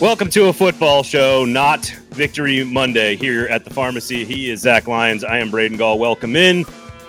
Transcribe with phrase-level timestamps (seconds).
[0.00, 4.24] Welcome to a football show, not Victory Monday here at the pharmacy.
[4.24, 5.24] He is Zach Lyons.
[5.24, 5.98] I am Braden Gall.
[5.98, 6.64] Welcome in.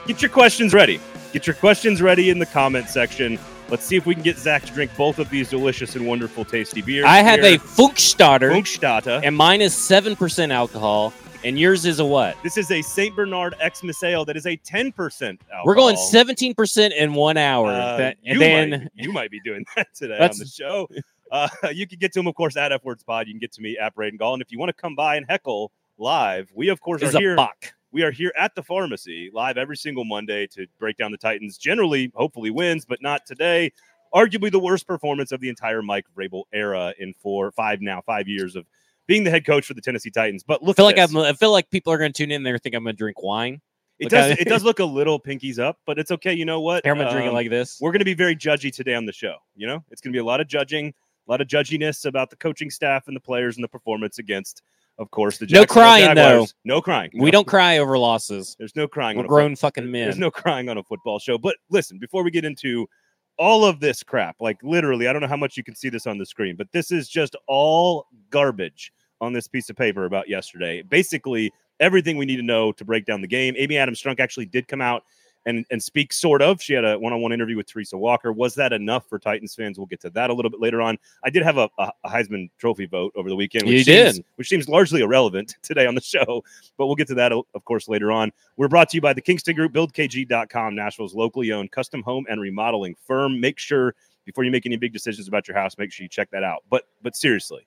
[0.07, 0.99] Get your questions ready.
[1.31, 3.37] Get your questions ready in the comment section.
[3.69, 6.43] Let's see if we can get Zach to drink both of these delicious and wonderful,
[6.45, 7.05] tasty beers.
[7.05, 9.21] I have Here, a Funkstarter, Funkstata.
[9.23, 11.13] and mine is seven percent alcohol,
[11.43, 12.35] and yours is a what?
[12.41, 13.15] This is a St.
[13.15, 15.61] Bernard Xmas Ale that is a 10% alcohol.
[15.63, 19.29] We're going seventeen percent in one hour, Uh, That- and you then might, you might
[19.29, 20.87] be doing that today on the show.
[21.31, 23.27] Uh, you can get to him, of course, at F Words Pod.
[23.27, 24.33] You can get to me at Braden Gall.
[24.33, 27.19] And if you want to come by and heckle live, we, of course, are a
[27.19, 27.35] here.
[27.35, 27.73] buck.
[27.91, 31.57] We are here at the pharmacy live every single Monday to break down the Titans.
[31.57, 33.71] Generally, hopefully wins, but not today.
[34.13, 38.27] Arguably the worst performance of the entire Mike Vrabel era in four, five now, five
[38.27, 38.65] years of
[39.07, 40.43] being the head coach for the Tennessee Titans.
[40.43, 41.15] But I look, feel at like this.
[41.15, 42.97] I'm, I feel like people are going to tune in there, think I'm going to
[42.97, 43.59] drink wine.
[43.99, 46.33] it look does it does look a little pinkies up, but it's okay.
[46.33, 46.87] You know what?
[46.87, 47.77] I'm gonna drink it Um, like this.
[47.81, 49.35] we're going to be very judgy today on the show.
[49.55, 50.93] You know, it's going to be a lot of judging,
[51.29, 54.63] a lot of judginess about the coaching staff and the players and the performance against,
[54.97, 56.47] of course, the No crying, though.
[56.65, 57.11] No crying.
[57.13, 57.31] We No.
[57.31, 58.55] don't cry over losses.
[58.57, 59.15] There's no crying.
[59.15, 60.05] We're on a grown fucking men.
[60.05, 61.37] There's no crying on a football show.
[61.37, 62.89] But listen, before we get into
[63.37, 66.07] all of this crap, like literally, I don't know how much you can see this
[66.07, 70.27] on the screen, but this is just all garbage on this piece of paper about
[70.29, 70.81] yesterday.
[70.81, 73.53] Basically, everything we need to know to break down the game.
[73.57, 75.03] Amy Adams Strunk actually did come out
[75.45, 76.61] and, and speak sort of.
[76.61, 78.31] She had a one on one interview with Teresa Walker.
[78.31, 79.77] Was that enough for Titans fans?
[79.77, 80.97] We'll get to that a little bit later on.
[81.23, 84.15] I did have a, a, a Heisman Trophy vote over the weekend, which You seems,
[84.15, 84.25] did.
[84.35, 86.43] which seems largely irrelevant today on the show,
[86.77, 88.31] but we'll get to that, of course, later on.
[88.57, 92.41] We're brought to you by the Kingston Group, BuildKG.com, Nashville's locally owned custom home and
[92.41, 93.39] remodeling firm.
[93.39, 96.29] Make sure before you make any big decisions about your house, make sure you check
[96.31, 96.63] that out.
[96.69, 97.65] But but seriously,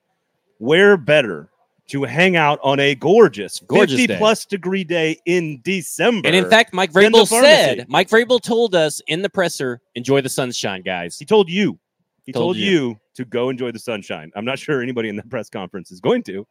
[0.59, 1.49] where better
[1.89, 4.17] to hang out on a gorgeous, Gorgeous 50 day.
[4.17, 6.25] plus degree day in December?
[6.27, 10.29] And in fact, Mike Vrabel said, Mike Vrabel told us in the presser, enjoy the
[10.29, 11.17] sunshine, guys.
[11.19, 11.77] he told you,
[12.23, 12.71] he told, Told you.
[12.71, 12.99] you.
[13.15, 14.31] to go enjoy the sunshine.
[14.35, 16.47] I'm not sure anybody in the press conference is going to,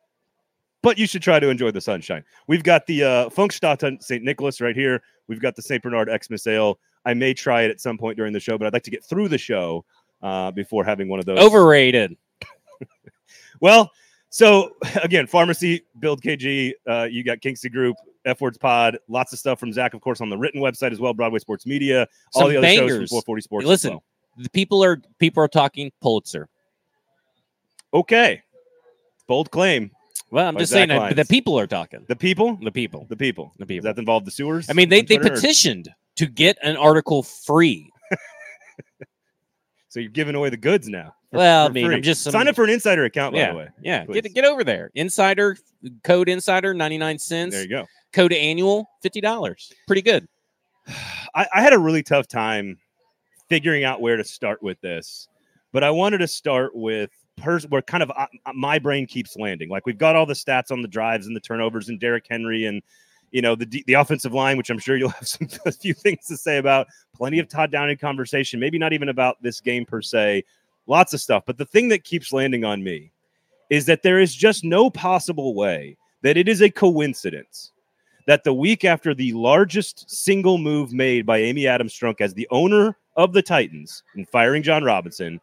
[0.83, 2.25] but you should try to enjoy the sunshine.
[2.47, 4.23] We've got the uh, Funkstadt St.
[4.23, 5.03] Nicholas right here.
[5.29, 5.83] We've got the St.
[5.83, 6.79] Bernard Xmas Ale.
[7.07, 9.03] I may try it at some point during the show, but I'd like to get
[9.05, 9.85] through the show
[10.23, 11.39] uh, before having one of those.
[11.39, 12.17] Overrated.
[13.61, 13.91] Well,
[14.33, 14.73] so
[15.05, 16.73] again, pharmacy, build KG.
[16.89, 20.21] Uh, you got Kingston Group, F Words Pod, lots of stuff from Zach, of course,
[20.21, 21.13] on the written website as well.
[21.13, 23.11] Broadway Sports Media, all Some the other shows from bangers.
[23.11, 23.65] 440 Sports.
[23.65, 24.03] as Listen, well.
[24.39, 26.49] the people are people are talking Pulitzer.
[27.95, 28.43] okay,
[29.27, 29.91] bold claim.
[30.31, 31.17] Well, I'm just Zach saying that Lyons.
[31.17, 32.07] the people are talking.
[32.09, 33.07] The people, The people.
[33.11, 33.85] the people, The Does people.
[33.85, 34.71] that involved the sewers?
[34.71, 37.91] I mean, they, they Twitter, or- petitioned to get an article free.
[39.89, 41.15] So you're giving away the goods now.
[41.33, 41.95] Well, I mean, free.
[41.97, 43.69] I'm just sign up for an insider account, by yeah, the way.
[43.83, 44.05] yeah.
[44.05, 44.21] please.
[44.21, 44.91] Get get over there.
[44.95, 45.57] Insider
[46.05, 47.55] code insider ninety nine cents.
[47.55, 47.87] There you go.
[48.13, 49.73] Code annual fifty dollars.
[49.87, 50.29] Pretty good.
[51.35, 52.79] I, I had a really tough time
[53.49, 55.29] figuring out where to start with this,
[55.73, 59.71] but I wanted to start with pers- where kind of uh, my brain keeps landing.
[59.71, 62.67] Like we've got all the stats on the drives and the turnovers and Derrick Henry
[62.67, 62.83] and
[63.31, 66.27] you know the the offensive line, which I'm sure you'll have some a few things
[66.27, 66.89] to say about.
[67.17, 70.45] Plenty of Todd Downing conversation, maybe not even about this game per se.
[70.87, 73.13] Lots of stuff, but the thing that keeps landing on me
[73.71, 77.73] is that there is just no possible way that it is a coincidence
[78.27, 82.47] that the week after the largest single move made by Amy Adams Strunk as the
[82.51, 85.41] owner of the Titans in firing Jon Robinson,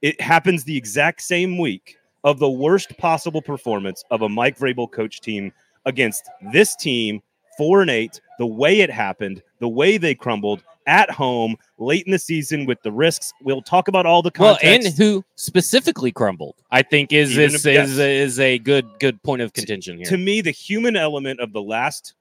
[0.00, 4.90] it happens the exact same week of the worst possible performance of a Mike Vrabel
[4.90, 5.52] coach team
[5.84, 7.20] against this team,
[7.58, 12.12] four and eight, the way it happened, the way they crumbled at home late in
[12.12, 13.32] the season with the risks.
[13.42, 16.56] We'll talk about all the Well, and who specifically crumbled?
[16.70, 17.88] I think is Even is, if- yes.
[17.90, 20.06] is, is a good good point of contention here.
[20.06, 22.14] to me, the human element of the last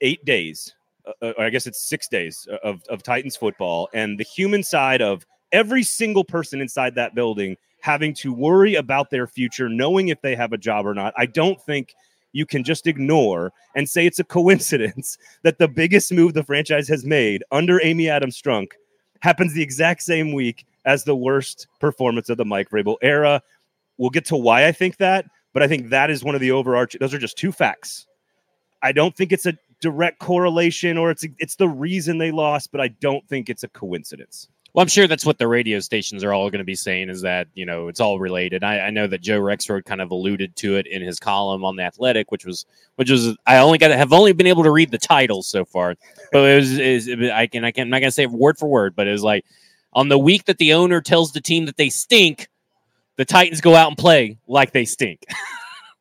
[0.00, 0.74] eight days,
[1.06, 4.24] uh, uh, or I guess it's six days uh, of, of Titans football, and the
[4.24, 9.68] human side of every single person inside that building having to worry about their future,
[9.68, 11.14] knowing if they have a job or not.
[11.16, 11.94] I don't think
[12.36, 16.86] you can just ignore and say it's a coincidence that the biggest move the franchise
[16.86, 18.72] has made under Amy Adams Strunk
[19.20, 23.40] happens the exact same week as the worst performance of the Mike Vrabel era.
[23.96, 25.24] We'll get to why I think that,
[25.54, 26.98] but I think that is one of the overarching.
[26.98, 28.06] Those are just two facts.
[28.82, 32.82] I don't think it's a direct correlation or it's it's the reason they lost, but
[32.82, 34.48] I don't think it's a coincidence.
[34.76, 37.22] Well, I'm sure that's what the radio stations are all going to be saying is
[37.22, 38.62] that, you know, it's all related.
[38.62, 41.76] I, I know that Joe Rexrode kind of alluded to it in his column on
[41.76, 44.90] the Athletic, which was, which was, I only got have only been able to read
[44.90, 45.94] the titles so far,
[46.30, 48.58] but it was, is I can, I can, I'm not going to say it word
[48.58, 49.46] for word, but it was like
[49.94, 52.48] on the week that the owner tells the team that they stink,
[53.16, 55.24] the Titans go out and play like they stink.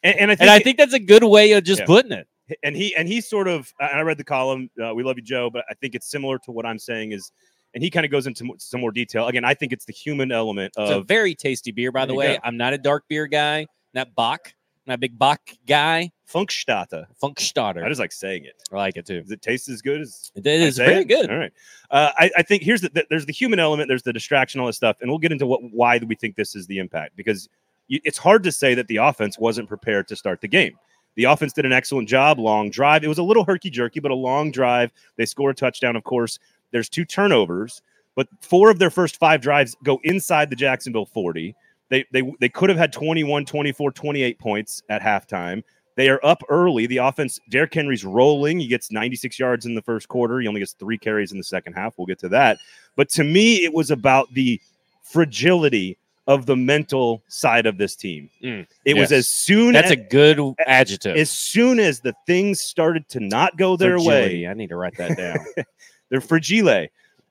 [0.03, 1.85] And, and I think, And I think that's a good way of just Yeah.
[1.87, 2.27] putting it.
[2.61, 4.69] and he and he sort of and I read the column.
[4.79, 7.31] Uh, we love you, Joe, but I think it's similar to what I'm saying is,
[7.75, 9.27] and he kind of goes into some more detail.
[9.27, 12.35] Again, I think it's the human element It's a very tasty beer, by the way.
[12.35, 12.39] go.
[12.43, 14.53] I'm not a dark beer guy, that Bach,
[14.87, 17.05] that big Bach guy, Funkstata.
[17.21, 17.83] Funkstarter.
[17.83, 18.55] I just like saying it.
[18.71, 19.21] I like it too.
[19.21, 21.05] Does it taste as good as It is very it?
[21.07, 21.29] good.
[21.29, 21.53] All right.
[21.91, 24.67] Uh, I, I think here's the, the there's the human element, there's the distraction, all
[24.67, 27.49] this stuff, and we'll get into what why we think this is the impact because
[27.87, 30.77] you, it's hard to say that the offense wasn't prepared to start the game.
[31.15, 33.03] The offense did an excellent job, long drive.
[33.03, 34.91] It was a little herky jerky, but a long drive.
[35.15, 36.39] They score a touchdown, of course.
[36.75, 37.81] There's two turnovers,
[38.15, 41.55] but four of their first five drives go inside the Jacksonville 40.
[41.87, 45.63] They, they, they could have had 21, 24, 28 points at halftime.
[45.95, 46.85] They are up early.
[46.85, 48.59] The offense, Derrick Henry's rolling.
[48.59, 50.41] He gets 96 yards in the first quarter.
[50.41, 51.93] He only gets three carries in the second half.
[51.97, 52.57] We'll get to that.
[52.97, 54.59] But to me, it was about the
[55.01, 58.29] fragility of the mental side of this team.
[58.43, 61.15] Mm, it was as soon as That's as, a good adjective.
[61.15, 64.43] as soon as the things started to not go their Fragility.
[64.43, 65.37] way, I need to write that down.
[66.09, 66.87] they're fragile.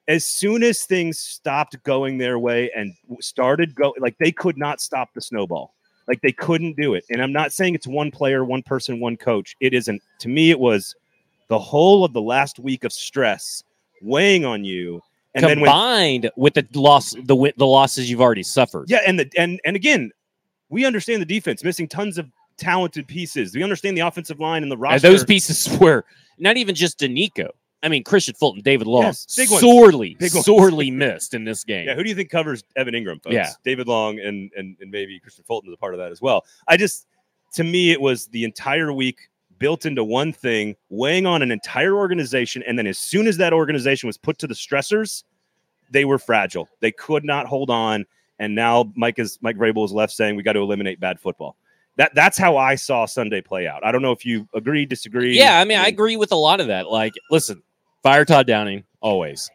[0.07, 4.81] As soon as things stopped going their way and started go like they could not
[4.81, 5.75] stop the snowball.
[6.07, 7.05] Like they couldn't do it.
[7.09, 9.57] And I'm not saying it's one player, one person, one coach.
[9.61, 10.03] It isn't.
[10.19, 10.95] To me, it was
[11.49, 13.63] the whole of the last week of stress
[14.03, 15.01] weighing on you.
[15.35, 18.91] And then when Combined with the loss, the the losses you've already suffered.
[18.91, 20.11] Yeah, and the and and again,
[20.69, 23.55] we understand the defense missing tons of talented pieces.
[23.55, 25.09] We understand the offensive line and the And roster.
[25.09, 26.05] those pieces were
[26.39, 27.49] not even just Denico.
[27.85, 31.87] I mean, Kristian Fulton, David Long, Yes, big sorely, Big sorely missed in this game.
[31.87, 33.35] Yeah, who do you think covers Evan Engram, folks?
[33.35, 33.51] Yeah.
[33.65, 36.45] David Long and and and maybe Kristian Fulton is a part of that as well.
[36.67, 37.07] I just
[37.55, 39.29] to me it was the entire week
[39.59, 43.53] built into one thing, weighing on an entire organization, and then as soon as that
[43.53, 45.25] organization was put to the stressors,
[45.91, 46.69] they were fragile.
[46.81, 48.05] They could not hold on.
[48.39, 51.57] And now Mike is Mike Vrabel is left saying we got to eliminate bad football.
[51.97, 53.85] That that's how I saw Sunday play out.
[53.85, 55.39] I don't know if you agree, disagree.
[55.39, 56.91] Yeah, I mean, I agree with a lot of that.
[56.91, 57.63] Like, listen,
[58.05, 59.51] fire Todd Downing always,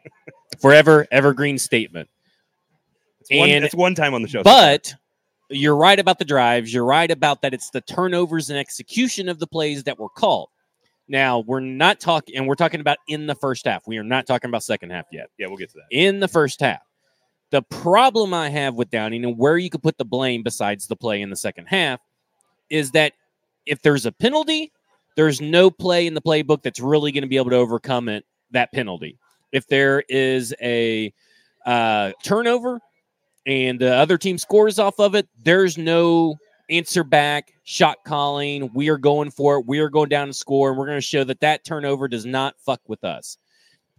[0.60, 2.10] forever, evergreen statement.
[3.22, 4.44] It's one, and- it's one time on the show.
[4.44, 4.94] But
[5.50, 6.74] you're right about the drives.
[6.74, 7.54] You're right about that.
[7.54, 10.50] It's the turnovers and execution of the plays that were called.
[11.08, 13.88] Now we're not talking, and we're talking about in the first half.
[13.88, 15.30] We are not talking about second half yet.
[15.40, 15.86] yeah, we'll get to that.
[15.98, 16.82] In the first half,
[17.52, 20.96] the problem I have with Downing and where you could put the blame besides the
[20.96, 22.00] play in the second half
[22.70, 23.14] is that
[23.66, 24.72] if there's a penalty,
[25.16, 28.24] there's no play in the playbook that's really going to be able to overcome it.
[28.52, 29.18] That penalty.
[29.52, 31.14] If there is a
[31.66, 32.80] uh, turnover,
[33.46, 36.36] and the other team scores off of it, there's no
[36.70, 38.70] answer back, shot calling.
[38.74, 39.66] We are going for it.
[39.66, 42.26] We are going down to score, and we're going to show that that turnover does
[42.26, 43.38] not fuck with us.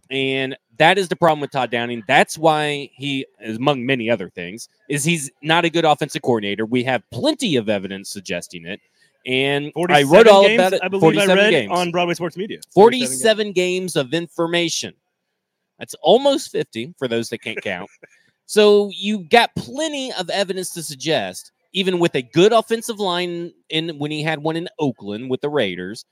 [0.09, 2.03] And that is the problem with Todd Downing.
[2.07, 6.65] That's why he, among many other things, is he's not a good offensive coordinator.
[6.65, 8.79] We have plenty of evidence suggesting it.
[9.25, 10.81] And I 47 wrote all games, about it.
[10.83, 11.71] I believe 47 I read games.
[11.71, 12.59] on Broadway Sports Media.
[12.73, 14.93] 47 games of information.
[15.77, 17.89] That's almost 50 for those that can't count.
[18.45, 23.97] so you got plenty of evidence to suggest, even with a good offensive line in
[23.99, 26.05] when he had one in Oakland with the Raiders,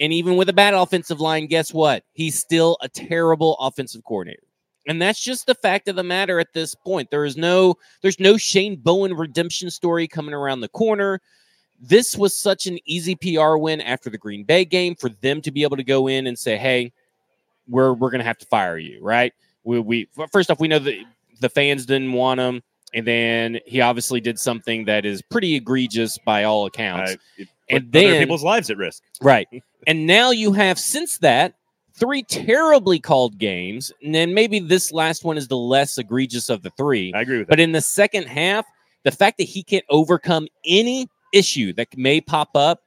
[0.00, 2.04] and even with a bad offensive line, guess what?
[2.12, 4.42] He's still a terrible offensive coordinator.
[4.86, 7.10] And that's just the fact of the matter at this point.
[7.10, 11.20] There is no there's no Shane Bowen redemption story coming around the corner
[11.80, 15.50] this was such an easy PR win after the Green Bay game for them to
[15.50, 16.92] be able to go in and say, "Hey,
[17.68, 19.32] we're we're going to have to fire you." Right?
[19.64, 20.94] We we first off, we know that
[21.40, 22.62] the fans didn't want him,
[22.92, 27.16] and then he obviously did something that is pretty egregious by all accounts.
[27.68, 29.02] And then- people's lives at risk.
[29.22, 29.46] Right.
[29.86, 31.54] And now you have since that
[31.94, 36.62] three terribly called games, and then maybe this last one is the less egregious of
[36.62, 37.12] the three.
[37.14, 37.52] I agree with that.
[37.52, 38.66] But in the second half,
[39.04, 42.82] the fact that he can't overcome any issue that may pop up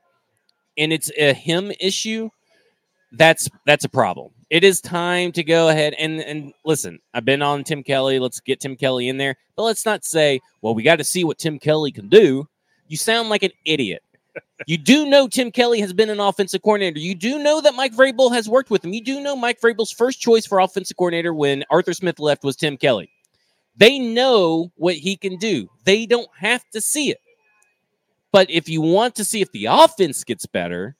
[0.78, 2.30] and it's a him issue,
[3.14, 4.32] that's that's a problem.
[4.50, 7.00] It is time to go ahead and and listen.
[7.14, 8.20] I've been on Tim Kelly.
[8.20, 9.36] Let's get Tim Kelly in there.
[9.56, 12.48] But let's not say, well, we got to see what Tim Kelly can do.
[12.88, 14.04] You sound like an idiot.
[14.66, 17.00] You do know Tim Kelly has been an offensive coordinator.
[17.00, 18.94] You do know that Mike Vrabel has worked with him.
[18.94, 22.56] You do know Mike Vrabel's first choice for offensive coordinator when Arthur Smith left was
[22.56, 23.12] Tim Kelly.
[23.76, 25.70] They know what he can do.
[25.84, 27.20] They don't have to see it.
[28.34, 30.98] But if you want to see if the offense gets better,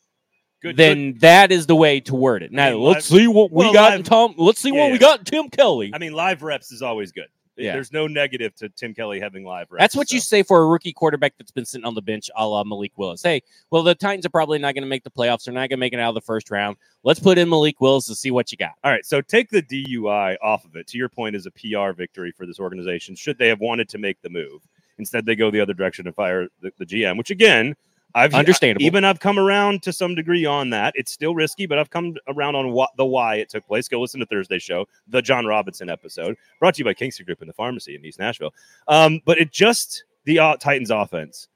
[0.62, 2.54] Good, then that is the way to word it.
[2.54, 4.36] Now mean, let's live- see what we well, got live- in Tom.
[4.38, 5.92] Let's see Yeah, what we got in Tim Kelly.
[5.94, 7.28] I mean, live reps is always good.
[7.58, 7.74] Yeah.
[7.74, 9.82] There's no negative to Tim Kelly having live reps.
[9.82, 12.48] That's what you say for a rookie quarterback that's been sitting on the bench, a
[12.48, 13.22] la Malik Willis.
[13.22, 15.44] Hey, well, the Titans are probably not going to make the playoffs.
[15.46, 16.78] They're not going to make it out of the first round.
[17.04, 18.72] Let's put in Malik Willis to see what you got.
[18.84, 20.88] All right, so take the DUI off of it.
[20.88, 23.16] To your point, is a PR victory for this organization.
[23.16, 26.16] Should they have wanted to make the move, instead they go the other direction and
[26.16, 27.18] fire the, the GM.
[27.18, 27.76] Which again,
[28.16, 28.86] I've Understandable.
[28.86, 30.94] Even I've come around to some degree on that.
[30.96, 33.88] It's still risky, but I've come around on what the why it took place.
[33.88, 37.42] Go listen to Thursday show, the Jon Robinson episode, brought to you by Kingston Group
[37.42, 38.54] in the pharmacy in East Nashville.
[38.88, 41.48] Um, but it just the uh, Titans offense.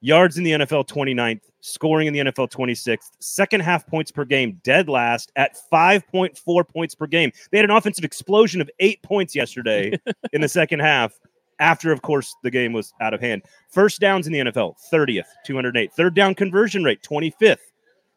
[0.00, 4.60] yards in the NFL 29th, scoring in the NFL 26th, second half points per game,
[4.64, 7.30] dead last at 5.4 points per game.
[7.52, 9.96] They had an offensive explosion of eight points yesterday
[10.32, 11.12] in the second half.
[11.60, 13.42] After, of course, the game was out of hand.
[13.68, 15.92] First downs in the NFL, 30th, 208.
[15.92, 17.58] Third down conversion rate, 25th.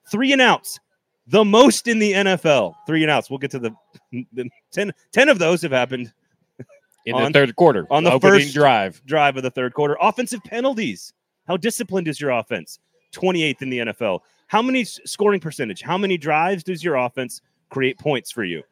[0.09, 0.79] Three and outs,
[1.27, 2.73] the most in the NFL.
[2.87, 3.29] Three and outs.
[3.29, 3.71] We'll get to the,
[4.33, 6.11] the 10, 10 of those have happened
[7.05, 9.01] in On- the third quarter on the first- drive.
[9.05, 9.97] drive of the third quarter.
[10.01, 11.13] Offensive penalties.
[11.47, 12.79] How disciplined is your offense?
[13.13, 14.19] 28th in the NFL.
[14.47, 15.81] How many scoring percentage?
[15.81, 18.63] How many drives does your offense create points for you?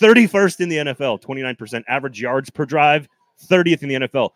[0.00, 3.06] 31st in the NFL, 29% average yards per drive,
[3.42, 4.30] 30th in the NFL.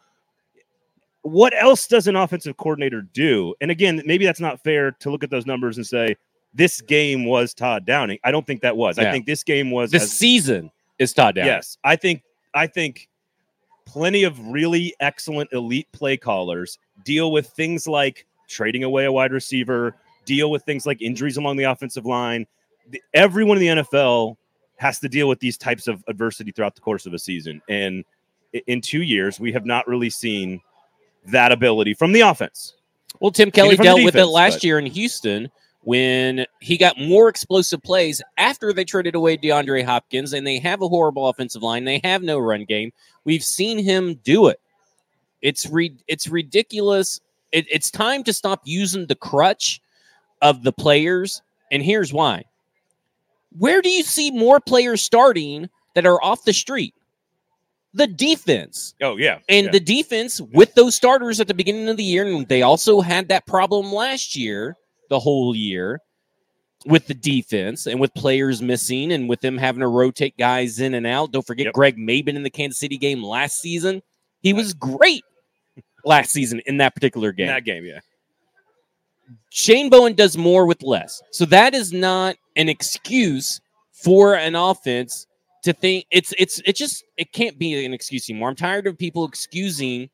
[1.22, 3.54] What else does an offensive coordinator do?
[3.60, 6.16] And again, maybe that's not fair to look at those numbers and say
[6.54, 8.18] this game was Todd Downing.
[8.24, 8.98] I don't think that was.
[8.98, 11.48] I think this game was This as- season is Todd Downing.
[11.52, 12.22] Yes, I think
[12.54, 13.08] I think
[13.84, 19.32] plenty of really excellent elite play callers deal with things like trading away a wide
[19.32, 22.46] receiver, deal with things like injuries along the offensive line.
[22.90, 24.36] The- Everyone in the NFL
[24.76, 28.04] has to deal with these types of adversity throughout the course of a season, and
[28.66, 30.60] in two years, we have not really seen
[31.26, 32.74] that ability from the offense.
[33.20, 35.50] Well, Tim Kelly dealt with it last but- year in Houston
[35.82, 40.82] when he got more explosive plays after they traded away DeAndre Hopkins and they have
[40.82, 41.84] a horrible offensive line.
[41.84, 42.92] They have no run game.
[43.24, 44.60] We've seen him do it.
[45.40, 47.20] It's re- it's ridiculous.
[47.52, 49.80] It, it's time to stop using the crutch
[50.42, 51.42] of the players.
[51.70, 52.44] And here's why.
[53.56, 56.94] Where do you see more players starting that are off the street?
[57.94, 58.94] The defense.
[59.00, 59.72] Oh yeah, And yeah.
[59.72, 63.28] the defense with those starters at the beginning of the year, and they also had
[63.28, 64.76] that problem last year,
[65.08, 66.00] the whole year,
[66.86, 70.94] with the defense and with players missing and with them having to rotate guys in
[70.94, 71.32] and out.
[71.32, 71.74] Don't forget Yep.
[71.74, 74.02] Greg Mabin in the Kansas City game last season.
[74.42, 75.24] He was great
[76.04, 77.46] last season in that particular in game.
[77.48, 78.00] that game, yeah.
[79.50, 81.20] Shane Bowen does more with less.
[81.32, 83.60] So that is not an excuse
[83.92, 85.26] for an offense
[85.68, 88.48] to think it's it's it just it can't be an excuse anymore.
[88.48, 90.08] I'm tired of people excusing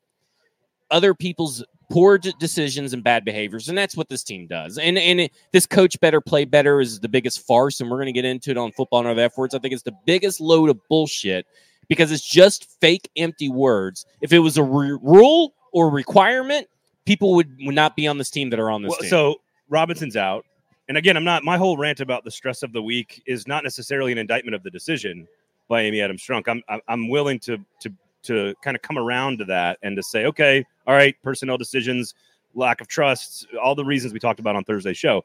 [0.91, 4.77] other people's poor d- decisions and bad behaviors, and that's what this team does.
[4.77, 8.07] And and it, this coach better play better is the biggest farce, and we're going
[8.07, 9.55] to get into it on football and other efforts.
[9.55, 11.45] I think it's the biggest load of bullshit
[11.87, 14.05] because it's just fake, empty words.
[14.21, 16.67] If it was a re- rule or requirement,
[17.05, 19.09] people would, would not be on this team that are on this Well, team.
[19.09, 19.35] so
[19.69, 20.45] Robinson's out,
[20.89, 21.45] and again, I'm not.
[21.45, 24.63] My whole rant about the stress of the week is not necessarily an indictment of
[24.63, 25.25] the decision
[25.67, 26.47] by Amy Adams Strunk.
[26.47, 27.91] I'm I'm- willing to to
[28.23, 32.15] to kind of come around to that and to say, okay, all right, personnel decisions,
[32.55, 35.23] lack of trust, all the reasons we talked about on Thursday's show.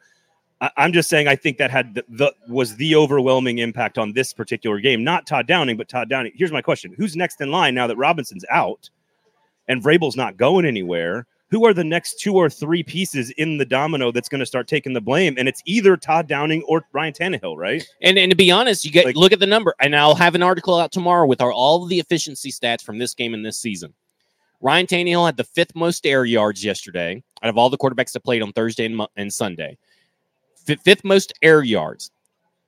[0.61, 4.13] I, I'm just saying, I think that had the, the was the overwhelming impact on
[4.13, 5.03] this particular game.
[5.03, 6.33] Not Todd Downing, but Todd Downing.
[6.35, 8.91] Here's my question: Who's next in line now that Robinson's out
[9.69, 11.27] and Vrabel's not going anywhere?
[11.51, 14.69] Who are the next two or three pieces in the domino that's going to start
[14.69, 15.35] taking the blame?
[15.37, 17.87] And it's either Todd Downing or Ryan Tannehill, right?
[18.03, 20.35] And and to be honest, you get Like- look at the number, and I'll have
[20.35, 23.45] an article out tomorrow with our, all of the efficiency stats from this game and
[23.45, 23.93] this season.
[24.63, 28.21] Ryan Tannehill had the fifth most air yards yesterday out of all the quarterbacks that
[28.21, 29.77] played on Thursday and, and Sunday.
[30.67, 32.11] Fi fifth most air yards.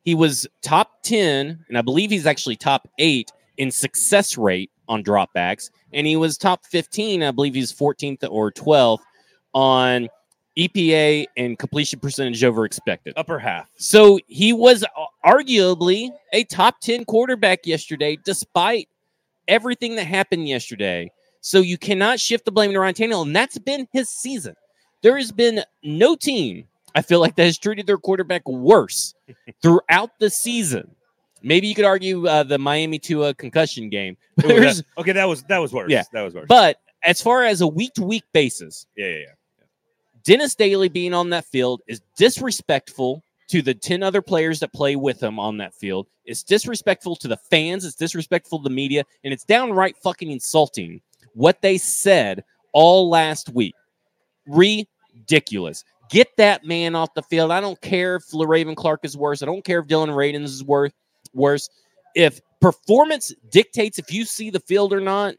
[0.03, 5.03] He was top ten, and I believe he's actually top eight in success rate on
[5.03, 7.23] dropbacks, and he was top fifteen.
[7.23, 9.05] I believe he's fourteenth or twelfth
[9.55, 10.09] on
[10.59, 13.15] EPA and completion percentage over expected.
[13.17, 13.69] Upper half.
[13.77, 18.89] So he was uh, arguably a top 10 quarterback yesterday, despite
[19.49, 21.11] everything that happened yesterday.
[21.41, 24.55] So you cannot shift the blame to Ryan Tannehill, and that's been his season.
[25.03, 29.15] There has been no team, I feel like, that has treated their quarterback worse
[29.63, 30.95] throughout the season.
[31.43, 34.17] Maybe you could argue uh, the Miami Tua concussion game.
[34.45, 35.91] Ooh, that- okay, that was that was worse.
[35.91, 36.05] Yeah.
[36.13, 36.47] that was worse.
[36.49, 39.27] but as far as a week to week basis, yeah, yeah, yeah.
[40.25, 44.95] Dennis Daly being on that field is disrespectful to the 10 other players that play
[44.95, 46.07] with him on that field.
[46.25, 47.85] It's disrespectful to the fans.
[47.85, 49.03] It's disrespectful to the media.
[49.25, 51.01] And it's downright fucking insulting
[51.35, 53.75] what they said all last week.
[54.47, 55.85] Ridiculous.
[56.09, 57.51] Get that man off the field.
[57.51, 59.43] I don't care if Le'Raven Clark is worse.
[59.43, 60.93] I don't care if Dillon Radunz is worth
[61.35, 61.69] worse.
[62.15, 65.35] If performance dictates if you see the field or not,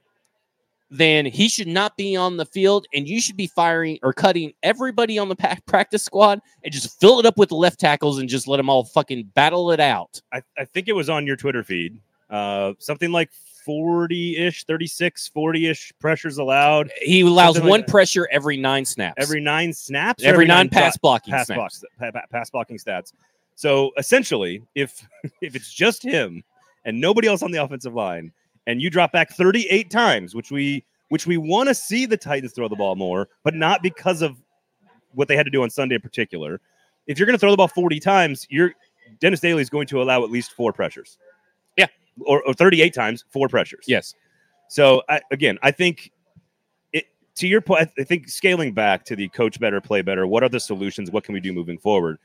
[0.90, 4.54] then he should not be on the field, and you should be firing or cutting
[4.62, 5.36] everybody on the
[5.66, 8.84] practice squad and just fill it up with left tackles and just let them all
[8.84, 10.22] fucking battle it out.
[10.32, 11.98] I, I think it was on your Twitter feed.
[12.30, 13.32] Uh, something like
[13.66, 17.88] 40 ish, 36, 40 ish pressures allowed He allows Something one that.
[17.90, 21.84] pressure every nine snaps, every nine snaps, or every, nine, dro- pass blocking pass snaps.
[22.00, 23.14] pa- pass blocking stats.
[23.56, 25.06] So essentially, if
[25.42, 26.44] if it's just him
[26.86, 28.32] and nobody else on the offensive line,
[28.68, 32.54] and you drop back 38 times, which we which we want to see the Titans
[32.54, 34.42] throw the ball more, but not because of
[35.14, 36.60] what they had to do on Sunday in particular.
[37.06, 38.74] If you're going to throw the ball 40 times, you're
[39.20, 41.18] Dennis Daly is going to allow at least four pressures.
[41.78, 41.88] Yeah.
[42.22, 43.86] Or, or 38 times, four pressures.
[43.88, 44.16] Yes.
[44.70, 46.12] So I, again, I think
[46.94, 47.06] it
[47.36, 47.90] to your point.
[47.98, 50.26] I think scaling back to the coach better, play better.
[50.26, 51.12] What are the solutions?
[51.12, 52.18] What can we do moving forward?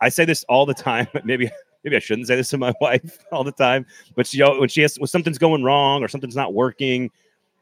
[0.00, 1.06] I- say this all the time.
[1.24, 1.50] Maybe
[1.84, 4.82] maybe I shouldn't say this to my wife all the time, but she when she
[4.82, 7.10] has when something's going wrong or something's not working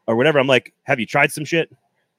[0.07, 1.71] or whatever, I'm like, have you tried some shit?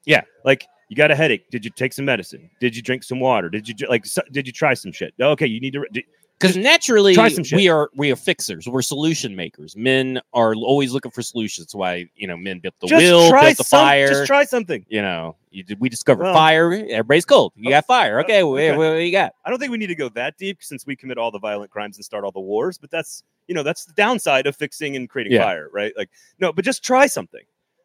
[0.05, 0.23] Yeah.
[0.45, 1.51] Like you got a headache.
[1.51, 2.49] Did you take some medicine?
[2.61, 3.49] Did you drink some water?
[3.49, 4.07] Did you like?
[4.07, 5.15] So, did you try some shit?
[5.21, 5.85] Okay, you need to.
[5.93, 6.05] Did,
[6.39, 7.57] Because naturally, try some shit.
[7.57, 8.69] we are we are fixers.
[8.69, 9.75] We're solution makers.
[9.75, 11.67] Men are always looking for solutions.
[11.69, 14.09] That's why you know men built the just try built the some- fire.
[14.09, 14.85] Just try something.
[14.89, 16.73] you know, you we discovered Well- fire.
[16.73, 17.55] Everybody's cold.
[17.57, 18.21] You oh, got fire.
[18.21, 18.77] Okay, Oh, what, okay.
[18.77, 19.33] what, you got?
[19.47, 21.71] I don't think we need to go that deep since we commit all the violent
[21.71, 22.77] crimes and start all the wars.
[22.77, 25.45] But that's you know that's the downside of fixing and creating Yeah.
[25.45, 25.95] fire, right?
[25.97, 27.45] Like no, but just try something.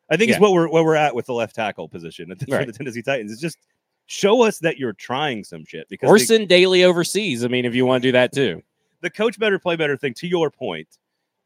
[0.10, 0.36] I think Yeah.
[0.36, 2.74] is what we're what we're at with the left tackle position at the, for the
[2.74, 3.32] Tennessee Titans.
[3.32, 3.58] Is just
[4.12, 7.46] show us that you're trying some shit because Or send Daly overseas.
[7.46, 8.62] I mean, if you want to do that too.
[9.02, 10.88] the coach better play better thing to your point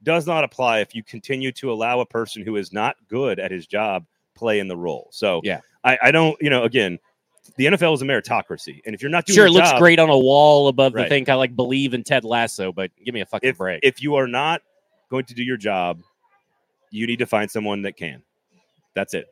[0.04, 3.52] does not apply if you continue to allow a person who is not good at
[3.52, 4.06] his job
[4.36, 5.08] play in the role.
[5.12, 5.62] So Yeah.
[5.84, 6.98] I, I don't you know again.
[7.58, 10.00] The NFL is a meritocracy, and if you're not doing Sure, it looks job- great
[10.00, 13.22] on a wall above the thing, of like believe in Ted Lasso, but give me
[13.22, 13.82] a fucking if break.
[13.84, 14.64] if you are not
[15.12, 16.02] going to do your job,
[16.90, 18.24] you need to find someone that can.
[18.96, 19.28] That's it.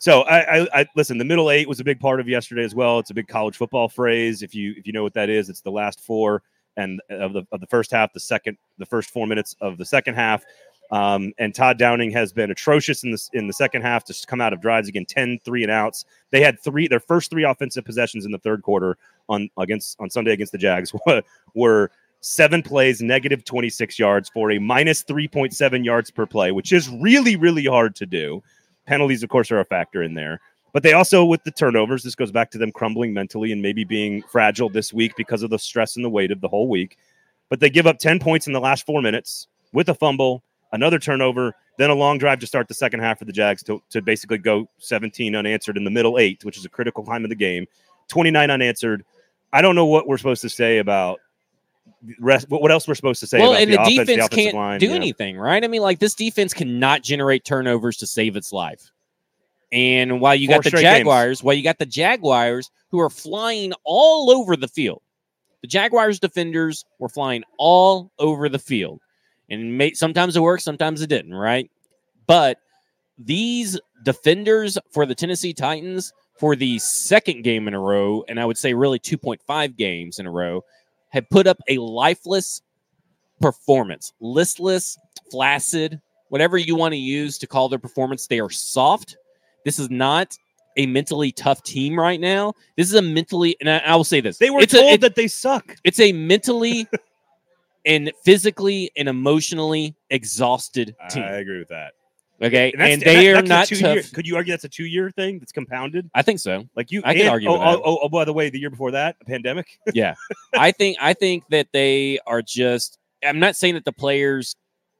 [0.00, 1.18] So I, I, I listen.
[1.18, 2.98] The middle eight was a big part of yesterday as well.
[2.98, 4.42] It's a big college football phrase.
[4.42, 6.42] If you if you know what that is, it's the last four
[6.78, 9.84] and of the of the first half, the second, the first four minutes of the
[9.84, 10.42] second half.
[10.90, 14.40] Um, and Todd Downing has been atrocious in the in the second half to come
[14.40, 16.06] out of drives again 10 3 and outs.
[16.30, 18.96] They had three their first three offensive possessions in the third quarter
[19.28, 20.94] on against on Sunday against the Jags
[21.54, 21.90] were
[22.22, 27.36] seven plays, negative 26 yards for a minus 3.7 yards per play, which is really,
[27.36, 28.42] really hard to do.
[28.90, 30.40] Penalties, of course, are a factor in there.
[30.72, 33.84] But they also, with the turnovers, this goes back to them crumbling mentally and maybe
[33.84, 36.98] being fragile this week because of the stress and the weight of the whole week.
[37.50, 40.98] But they give up 10 points in the last four minutes with a fumble, another
[40.98, 44.02] turnover, then a long drive to start the second half for the Jags to, to
[44.02, 47.36] basically go 17 unanswered in the middle eight, which is a critical time of the
[47.36, 47.66] game,
[48.08, 49.04] 29 unanswered.
[49.52, 51.20] I don't know what we're supposed to say about
[52.18, 52.48] rest.
[52.48, 54.54] What else we're supposed to say well, about and the, the, offense, defense the can't
[54.54, 54.80] line?
[54.80, 54.94] do yeah.
[54.94, 55.62] anything, right?
[55.62, 58.90] I mean, like this defense cannot generate turnovers to save its life.
[59.72, 60.98] And while you Four got the straight games.
[60.98, 65.02] Jaguars, while you got the Jaguars who are flying all over the field,
[65.62, 69.00] the Jaguars defenders were flying all over the field,
[69.48, 71.70] and may, sometimes it worked, sometimes it didn't, right?
[72.26, 72.58] But
[73.18, 78.46] these defenders for the Tennessee Titans for the second game in a row, and I
[78.46, 80.64] would say really 2.5 games in a row,
[81.10, 82.62] have put up a lifeless
[83.40, 84.12] performance.
[84.20, 84.96] Listless,
[85.30, 88.26] flaccid, whatever you want to use to call their performance.
[88.26, 89.16] They are soft.
[89.64, 90.36] This is not
[90.76, 92.54] a mentally tough team right now.
[92.76, 94.94] This is a mentally, and I, I will say this: They were it's told a,
[94.94, 95.76] it- that they suck.
[95.84, 96.86] it's a mentally
[97.86, 101.22] and physically and emotionally exhausted team.
[101.24, 101.92] I agree with that.
[102.42, 105.38] Okay, that's- and they that- are not two-year- Could you argue that's a two-year thing
[105.38, 106.10] that's compounded?
[106.14, 106.64] I think so.
[106.74, 107.66] Like you, I can argue Oh, that.
[107.78, 109.78] oh, oh, oh, by the way, the year before that, a pandemic.
[109.94, 110.14] yeah
[110.54, 114.56] i think i think that they are just i'm not saying that the players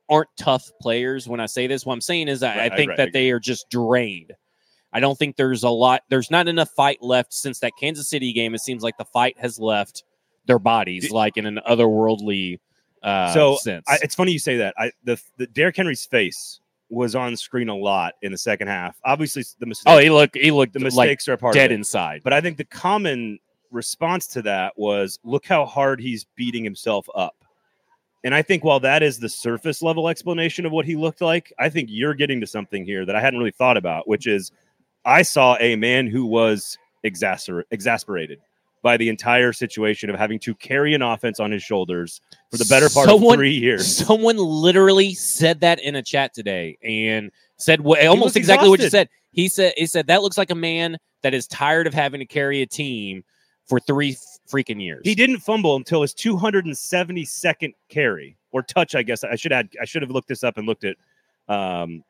[0.08, 2.88] aren't tough players when i say this what i'm saying is i, Right, I think
[2.90, 4.32] right, that I they are just drained
[4.92, 8.32] i don't think there's a lot there's not enough fight left since that kansas city
[8.32, 10.04] game it seems like the fight has left
[10.46, 12.58] their bodies Did- like in an otherworldly
[13.02, 14.74] uh So, sense I, it's funny you say that.
[14.78, 16.59] I the the Derrick Henry's face
[16.90, 19.00] was on screen a lot in the second half.
[19.04, 21.72] Obviously, the mistakes, oh he looked he looked the like mistakes are part dead of
[21.72, 21.76] it.
[21.76, 23.38] inside But I think the common
[23.70, 27.36] response to that was, look how hard he's beating himself up.
[28.22, 31.52] And I think while that is the surface level explanation of what he looked like,
[31.58, 34.50] I think you're getting to something here that I hadn't really thought about, which is
[35.04, 36.76] I saw a man who was
[37.06, 38.40] exasper- exasperated
[38.82, 42.64] by the entire situation of having to carry an offense on his shoulders for the
[42.64, 43.96] better part Someone- of three years.
[44.06, 48.88] Someone literally said that in a chat today and said what almost exactly what you
[48.88, 49.08] said.
[49.32, 52.26] He said he said that looks like a man that is tired of having to
[52.26, 53.22] carry a team
[53.66, 54.16] for three
[54.50, 55.02] freaking years.
[55.04, 58.94] He didn't fumble until his 272nd carry or touch.
[58.94, 59.68] I guess I should add.
[59.80, 60.96] I should have looked this up and looked at
[61.48, 62.02] um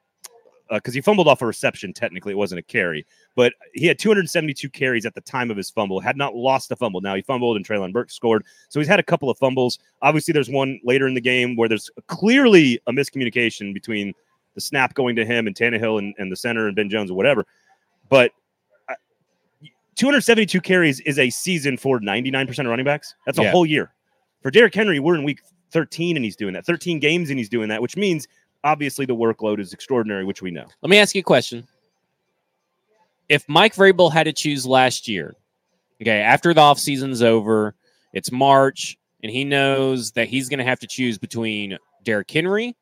[0.70, 1.92] because he fumbled off a reception.
[1.92, 3.04] Technically, it wasn't a carry,
[3.35, 6.00] but he had 272 carries at the time of his fumble.
[6.00, 7.00] Had not lost a fumble.
[7.00, 8.44] Now he fumbled and Traylon Burke scored.
[8.68, 9.78] So he's had a couple of fumbles.
[10.02, 14.14] Obviously, there's one later in the game where there's clearly a miscommunication between
[14.54, 17.14] the snap going to him and Tannehill and, and the center and Ben Jones or
[17.14, 17.46] whatever.
[18.09, 18.33] But
[18.88, 18.94] uh,
[19.96, 23.14] 272 carries is a season for 99% of running backs.
[23.26, 23.50] That's a Yeah.
[23.52, 23.92] whole year.
[24.42, 25.40] For Derrick Henry, we're in week
[25.72, 26.64] 13 and he's doing that.
[26.64, 28.26] 13 games and he's doing that, which means
[28.64, 30.66] obviously the workload is extraordinary, which we know.
[30.83, 31.66] Let me ask you a question.
[33.29, 35.37] If Mike Vrabel had to choose last year
[36.01, 37.75] Okay, after the offseason's over,
[38.12, 42.75] it's March, and he knows that he's going to have to choose between Derrick Henry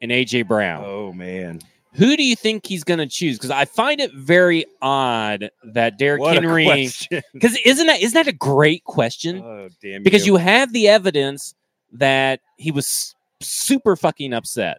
[0.00, 0.82] and AJ Brown.
[0.86, 1.60] Oh man,
[1.94, 3.36] Who do you think he's going to choose?
[3.36, 6.88] Because I find it very odd that Derrick what Henry.
[7.34, 9.42] Because isn't that isn't that a great question?
[9.44, 10.02] Oh damn!
[10.02, 11.54] because you have the evidence
[11.92, 14.78] that he was super fucking upset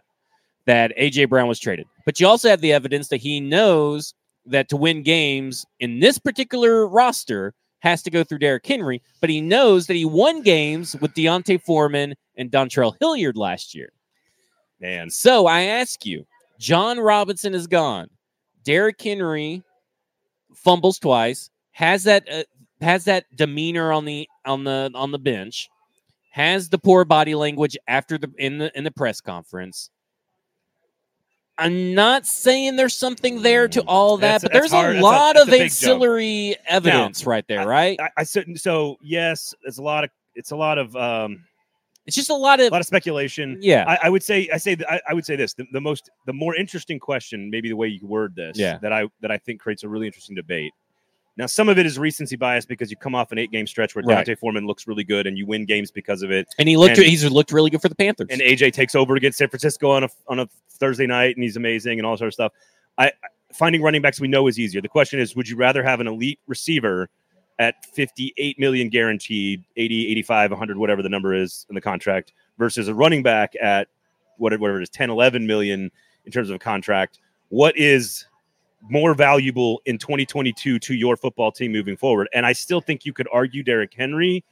[0.66, 1.86] that AJ Brown was traded.
[2.04, 4.14] But you also have the evidence that he knows
[4.46, 9.28] that to win games in this particular roster has to go through Derrick Henry, but
[9.28, 13.92] he knows that he won games with D'Onta Foreman and Dontrell Hilliard last year.
[14.80, 16.26] And So I ask you,
[16.58, 18.08] Jon Robinson is gone.
[18.64, 19.62] Derrick Henry
[20.54, 22.44] fumbles twice, has that uh,
[22.80, 25.68] has that demeanor on the on the on the bench,
[26.30, 29.90] has the poor body language after the in the in the press conference.
[31.58, 34.98] I'm not saying there's something there to all that, That's- but that's there's a That's
[34.98, 35.64] a- lot that's of a big jump.
[35.70, 37.98] ancillary evidence right there, right?
[38.00, 38.96] I, I said so.
[39.02, 41.44] Yes, it's a lot of it's a lot of um
[42.06, 43.58] it's just a lot of a of lot of speculation.
[43.62, 43.84] yeah.
[43.86, 46.32] I, I would say I say I, I would say this the, the most the
[46.32, 48.78] more interesting question maybe the way you word this Yeah.
[48.78, 50.72] that I that I think creates a really interesting debate.
[51.36, 53.94] Now some of it is recency bias because you come off an eight game stretch
[53.94, 54.24] where Right.
[54.24, 56.46] D'Onta Foreman looks really good and you win games because of it.
[56.58, 58.28] and he looked and- he's looked really good for the Panthers.
[58.30, 61.56] And AJ takes over against San Francisco on a on a Thursday night and he's
[61.56, 62.52] amazing and all sort of stuff.
[62.98, 63.12] I
[63.52, 64.80] finding running backs we know is easier.
[64.80, 67.08] The question is would you rather have an elite receiver
[67.60, 72.88] at 58 million guaranteed, 80, 85, 100 whatever the number is in the contract versus
[72.88, 73.86] a running back at
[74.38, 75.90] whatever, whatever it is 10 11 million
[76.26, 77.20] in terms of a contract.
[77.50, 78.26] What is
[78.88, 82.28] more valuable in 2022 to your football team moving forward?
[82.34, 84.44] And I still think you could argue Derrick Henry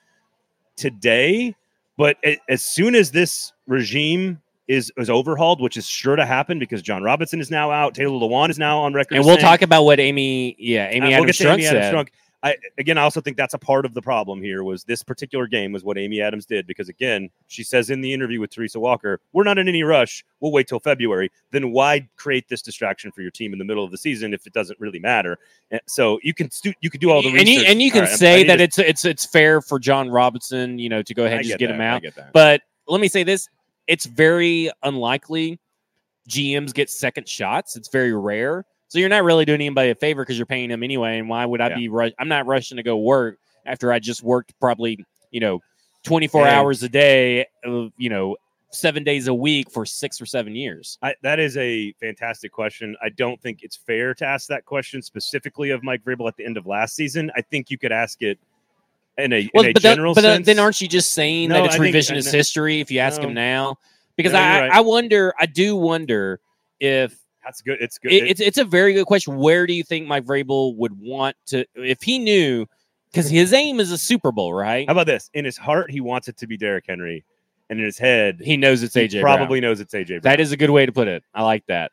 [0.76, 1.54] today,
[1.96, 2.16] but
[2.48, 7.02] as soon as this regime is is overhauled, which is sure to happen because Jon
[7.02, 9.84] Robinson is now out, Taylor Lewan is now on record, and we'll saying- talk about
[9.84, 11.94] what Amy, yeah, Amy uh, we'll Adams Strunk Amy Adams said.
[11.94, 12.08] Strunk.
[12.42, 14.64] I again, I also think that's a part of the problem here.
[14.64, 18.12] Was this particular game was what Amy Adams did because again, she says in the
[18.12, 20.24] interview with Teresa Walker, "We're not in any rush.
[20.40, 23.84] We'll wait till February." Then why create this distraction for your team in the middle
[23.84, 25.38] of the season if it doesn't really matter?
[25.70, 27.68] And so you can stu- you can do all the and you research.
[27.68, 30.88] and you can right, say that to- it's it's it's fair for Jon Robinson, you
[30.88, 32.02] know, to go ahead and just get that, him out.
[32.02, 32.32] get.
[32.32, 33.48] But let me say this:
[33.86, 35.60] it's very unlikely
[36.28, 37.76] GMs get second shots.
[37.76, 38.64] It's very rare.
[38.92, 41.18] So you're not really doing anybody a favor because you're paying them anyway.
[41.18, 41.76] And why would I Yeah.
[41.76, 42.12] be rush?
[42.18, 45.60] I'm not rushing to go work after I just worked probably you know
[46.04, 46.58] 24 Yeah.
[46.60, 48.36] hours a day, uh, you know,
[48.70, 50.98] seven days a week for six or seven years.
[51.00, 52.94] I, that is a fantastic question.
[53.02, 56.44] I don't think it's fair to ask that question specifically of Mike Vrabel at the
[56.44, 57.30] end of last season.
[57.34, 58.38] I think you could ask it
[59.16, 60.44] in a, Well, in a but, then- general but uh, sense.
[60.46, 63.22] then aren't you just saying No, that it's I revisionist I history if you ask
[63.22, 63.28] No.
[63.28, 63.78] him now?
[64.16, 64.70] Because No, I, right.
[64.70, 66.40] I wonder, I do wonder
[66.78, 67.78] if That's good.
[67.80, 68.12] It's good.
[68.12, 69.36] it, it's it's a very good question.
[69.36, 72.66] Where do you think Mike Vrabel would want to if he knew?
[73.10, 74.86] Because his aim is a Super Bowl, right?
[74.86, 75.28] How about this?
[75.34, 77.24] In his heart, he wants it to be Derrick Henry,
[77.68, 79.20] and in his head, He knows it's he AJ.
[79.20, 79.70] probably Brown.
[79.70, 80.06] knows it's AJ.
[80.06, 80.20] Brown.
[80.22, 81.22] That is a good way to put it.
[81.34, 81.92] I like that.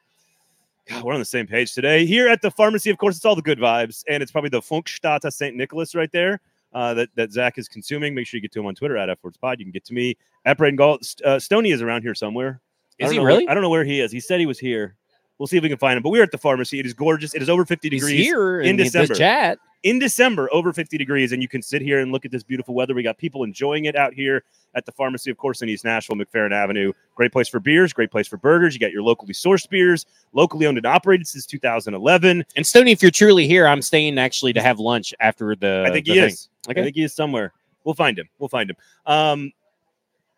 [0.87, 2.05] God, we're on the same page today.
[2.05, 4.61] Here at the pharmacy, of course, it's all the good vibes, and it's probably the
[4.61, 5.55] Funkstata St.
[5.55, 6.39] Nicholas right there
[6.73, 8.15] uh, that, that Zach is consuming.
[8.15, 9.59] Make sure you get to him on Twitter at FWordsPod.
[9.59, 10.99] You can get to me at Braden Gall.
[11.23, 12.61] Uh, Stoney is around here somewhere.
[12.97, 13.47] Is he know really?
[13.47, 14.11] I don't know where he is.
[14.11, 14.95] He said he was here.
[15.39, 16.03] We'll see if we can find him.
[16.03, 16.79] But we're at the pharmacy.
[16.79, 17.33] It is gorgeous.
[17.33, 18.25] It is over 50 He's degrees.
[18.25, 19.15] here in December.
[19.15, 19.57] chat.
[19.83, 22.75] in December, over 50 degrees, and you can sit here and look at this beautiful
[22.75, 22.93] weather.
[22.93, 24.43] We got people enjoying it out here
[24.75, 26.91] at the pharmacy, of course, in East Nashville, McFerrin Avenue.
[27.15, 28.73] Great place for beers, great place for burgers.
[28.73, 32.43] You got your locally sourced beers, locally owned and operated since 2011.
[32.57, 35.85] And Stoney, if you're truly here, I'm staying actually to have lunch after the.
[35.87, 36.29] I think the he thing.
[36.29, 36.49] is.
[36.69, 36.81] Okay.
[36.81, 37.53] I think he is somewhere.
[37.85, 38.27] We'll find him.
[38.39, 38.75] We'll find him.
[39.05, 39.53] Um,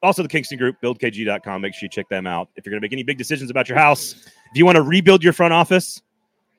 [0.03, 1.61] also, the Kingston Group, buildkg.com.
[1.61, 2.49] Make sure you check them out.
[2.55, 4.81] If you're going to make any big decisions about your house, if you want to
[4.81, 6.01] rebuild your front office,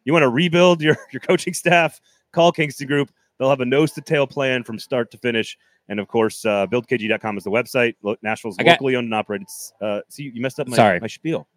[0.05, 2.01] you want to rebuild your, your coaching staff,
[2.33, 3.11] call Kingston Group.
[3.39, 5.59] They'll have a nose to tail plan from start to finish.
[5.89, 7.95] And of course, uh, buildkg.com is the website.
[8.23, 9.49] Nashville's got- locally owned and operated.
[9.81, 11.01] Uh, see, you messed up my, Sorry.
[11.01, 11.49] my spiel.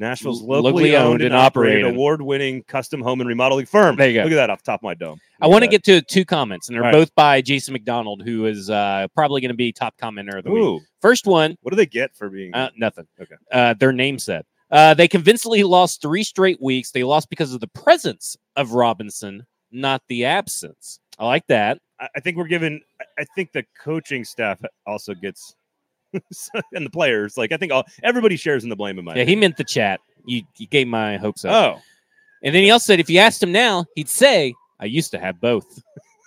[0.00, 3.96] Nashville's L- locally, owned, and operated, award-winning custom home and remodeling firm.
[3.96, 4.22] There you go.
[4.24, 5.20] Look at that off the top of my dome.
[5.40, 6.92] I want to get to two comments, and they're Right.
[6.92, 10.50] both by Jason McDonald, who is uh, probably going to be top commenter of the
[10.50, 10.82] week.
[11.00, 12.52] First one, what do they get for being?
[12.54, 13.06] uh, nothing.
[13.20, 13.34] Okay.
[13.52, 16.90] Uh, their name said uh, they convincingly lost three straight weeks.
[16.90, 20.98] They lost because of the presence of Robinson, not the absence.
[21.18, 21.78] I like that.
[21.98, 22.80] I, I think we're given.
[23.18, 25.54] I think the coaching staff also gets,
[26.72, 27.36] and the players.
[27.36, 29.14] Like I think all everybody shares in the blame in my.
[29.14, 30.00] Yeah, he meant the chat.
[30.26, 31.52] You, you gave my hopes up.
[31.52, 31.82] Oh,
[32.42, 35.18] And then he also said, if you asked him now, he'd say, I used to
[35.18, 35.82] have both.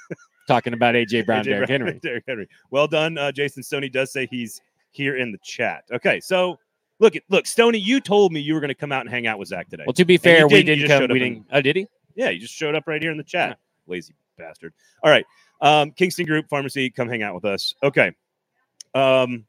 [0.48, 2.00] Talking about AJ Brown, AJ Derrick Henry.
[2.02, 2.50] Derrick Henry.
[2.72, 5.84] Well done, uh, Jason Stoney does say he's here in the chat.
[5.92, 6.58] Okay, so
[7.00, 9.28] look at look, Stoney, you told me you were going to come out and hang
[9.28, 9.84] out with Zach today.
[9.86, 11.08] Well, to be fair, we didn't, come.
[11.10, 11.46] We didn't.
[11.52, 11.88] Oh, did he?
[12.16, 13.60] yeah, you just showed up right here in the chat.
[13.88, 14.74] Lazy bastard.
[15.04, 15.26] All right.
[15.62, 17.74] Um, Kingston Group Pharmacy, come hang out with us.
[17.84, 18.12] Okay.
[18.94, 19.46] Um,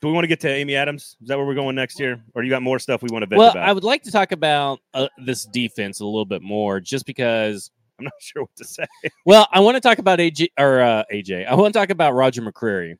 [0.00, 1.16] do we want to get to Amy Adams?
[1.20, 3.26] Is that where we're going next year, or you got more stuff we want to
[3.26, 3.68] vent Well, about?
[3.68, 7.70] I would like to talk about uh, this defense a little bit more, just because.
[7.98, 8.84] I'm not sure what to say.
[9.26, 11.46] Well, I want to talk about AJ or uh, AJ.
[11.48, 12.94] I want to talk about Roger McCreary.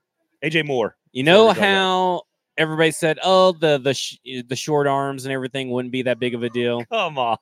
[0.45, 0.97] AJ Moore.
[1.13, 1.69] You know we're talking about.
[1.73, 2.23] how
[2.59, 4.17] everybody said, "Oh, the the sh-
[4.49, 7.37] the short arms and everything wouldn't be that big of a deal." Come on.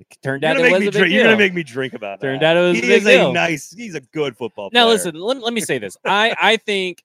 [0.00, 1.92] It turned out it make was me a big drink, you're gonna make me drink
[1.94, 3.30] about Turned out it was he a big is deal.
[3.30, 3.70] a nice.
[3.72, 4.84] He's a good football player.
[4.84, 5.14] Now, listen.
[5.14, 5.96] Let, let me say this.
[6.04, 7.02] I I think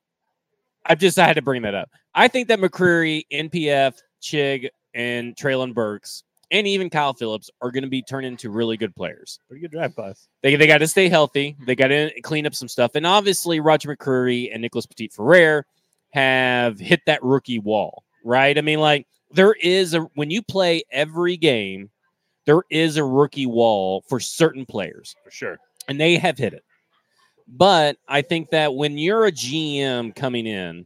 [0.86, 1.90] I've just I had to bring that up.
[2.14, 7.84] I think that McCreary, NPF, Chig, and Treylon Burks, and even Kyle Phillips are going
[7.84, 9.40] to be turned into really good players.
[9.48, 10.28] Pretty good draft class.
[10.42, 11.56] They, they got to stay healthy.
[11.66, 12.92] They got to clean up some stuff.
[12.96, 15.66] And obviously, Roger McCreary and Nicholas Petit-Frere
[16.12, 18.56] have hit that rookie wall, right?
[18.58, 21.90] I mean, like, there is a, when you play every game,
[22.46, 25.58] there is a rookie wall for certain players, For sure.
[25.88, 26.64] and they have hit it.
[27.48, 30.86] But I think that when you're a GM coming in,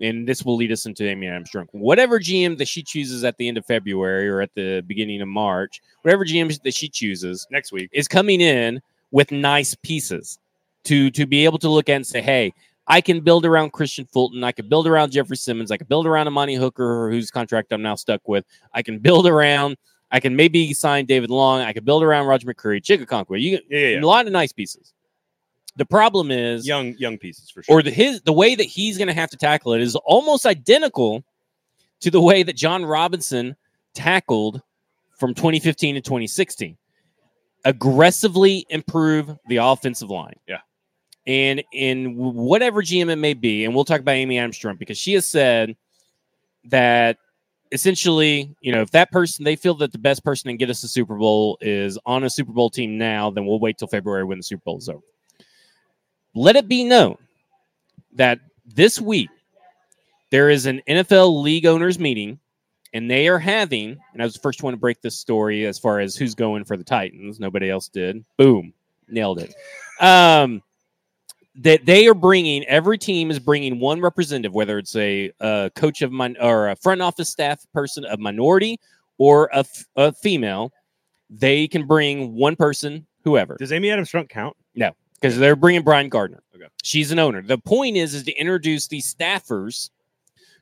[0.00, 3.36] and this will lead us into Amy Adams Drunk, whatever GM that she chooses at
[3.38, 7.46] the end of February or at the beginning of March, whatever GM that she chooses,
[7.50, 7.88] Next week.
[7.92, 10.38] is coming in with nice pieces
[10.84, 12.52] to to be able to look at and say, hey,
[12.88, 14.44] I can build around Kristian Fulton.
[14.44, 15.70] I can build around Jeffrey Simmons.
[15.70, 18.44] I can build around Amani Hooker, whose contract I'm now stuck with.
[18.74, 19.76] I can build around.
[20.12, 21.62] I can maybe sign David Long.
[21.62, 23.40] I can build around Roger McCreary, Chig Okonkwo.
[23.40, 24.00] You yeah, yeah.
[24.00, 24.92] a lot of nice pieces.
[25.76, 27.76] The problem is, Young, young pieces for sure.
[27.76, 30.46] or the his the way that he's going to have to tackle it is almost
[30.46, 31.22] identical
[32.00, 33.56] to the way that Jon Robinson
[33.94, 34.62] tackled
[35.18, 36.76] from 2015 to 2016.
[37.64, 40.38] Aggressively improve the offensive line.
[40.46, 40.58] Yeah.
[41.26, 44.96] And in whatever GM it may be, and we'll talk about Amy Adams Trump because
[44.96, 45.76] she has said
[46.66, 47.18] that
[47.72, 50.80] essentially, you know, if that person they feel that the best person to get us
[50.80, 54.24] the Super Bowl is on a Super Bowl team now, then we'll wait till February
[54.24, 55.00] when the Super Bowl is over.
[56.36, 57.16] Let it be known
[58.12, 59.30] that this week
[60.30, 62.38] there is an NFL league owners meeting,
[62.92, 65.78] and they are having, and I was the first one to break this story as
[65.78, 67.40] far as who's going for the Titans.
[67.40, 68.22] Nobody else did.
[68.36, 68.74] Boom,
[69.08, 69.54] nailed it.
[69.98, 70.62] Um,
[71.54, 76.02] that they are bringing every team is bringing one representative, whether it's a, uh coach
[76.02, 78.78] of mine or a front office staff person of minority
[79.16, 80.70] or a, f- a female.
[81.30, 84.54] They can bring one person, whoever Does Amy Adams Trunk count?
[85.20, 86.42] Because they're bringing Brian Gardner.
[86.54, 86.66] Okay.
[86.82, 87.42] She's an owner.
[87.42, 89.90] The point is, is to introduce these staffers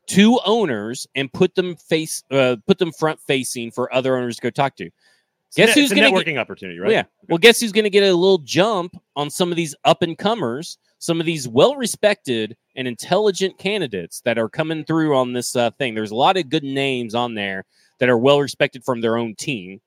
[0.09, 4.43] to owners and put them face, uh, put them front facing for other owners to
[4.43, 4.85] go talk to.
[4.87, 6.91] It's Guess a, who's gonna networking get- opportunity, right?
[6.91, 7.05] yeah.
[7.29, 10.19] Well, guess who's going to get a little jump on some of these up and
[10.19, 15.55] comers, some of these well respected and intelligent candidates that are coming through on this
[15.55, 15.95] uh, thing.
[15.95, 17.65] There's a lot of good names on there
[18.01, 19.81] that are well respected from their own team.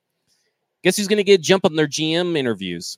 [0.83, 2.97] Guess who's going to get a jump on their GM interviews?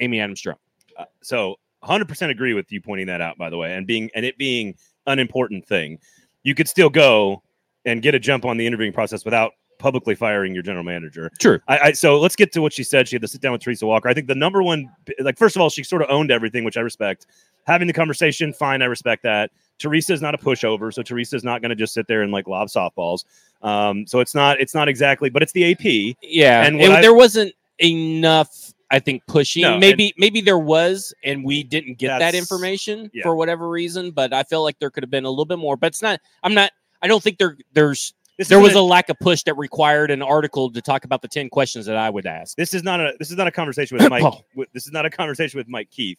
[0.00, 0.58] Amy Adams Trump.
[0.98, 4.24] Uh, so 100% agree with you pointing that out by the way and being and
[4.26, 4.74] it being
[5.06, 5.98] an important thing.
[6.42, 7.42] You could still go
[7.84, 11.30] and get a jump on the interviewing process without publicly firing your general manager.
[11.38, 11.60] True.
[11.68, 13.06] I, I so let's get to what she said.
[13.06, 14.08] She had to sit down with teresa walker.
[14.08, 16.76] I think the number one like first of all she sort of owned everything which
[16.76, 17.26] i respect.
[17.64, 19.50] Having the conversation fine i respect that.
[19.78, 22.32] Teresa is not a pushover so teresa is not going to just sit there and
[22.32, 23.24] like lob softballs.
[23.62, 26.98] Um so it's not it's not exactly but it's the ap Yeah, And and what
[26.98, 28.74] I- there wasn't enough.
[28.90, 29.62] I think pushing.
[29.62, 33.22] No, and- maybe maybe there was, and we didn't get that information yeah.
[33.22, 34.10] for whatever reason.
[34.10, 35.76] But I feel like there could have been a little bit more.
[35.76, 36.20] But it's not.
[36.42, 36.72] I'm not.
[37.02, 40.22] I don't think there there's This there was a lack of push that required an
[40.22, 42.56] article to talk about the ten questions that I would ask.
[42.56, 44.24] This is not a this is not a conversation with Mike.
[44.24, 44.40] Oh.
[44.54, 46.18] With, this is not a conversation with Mike Keith.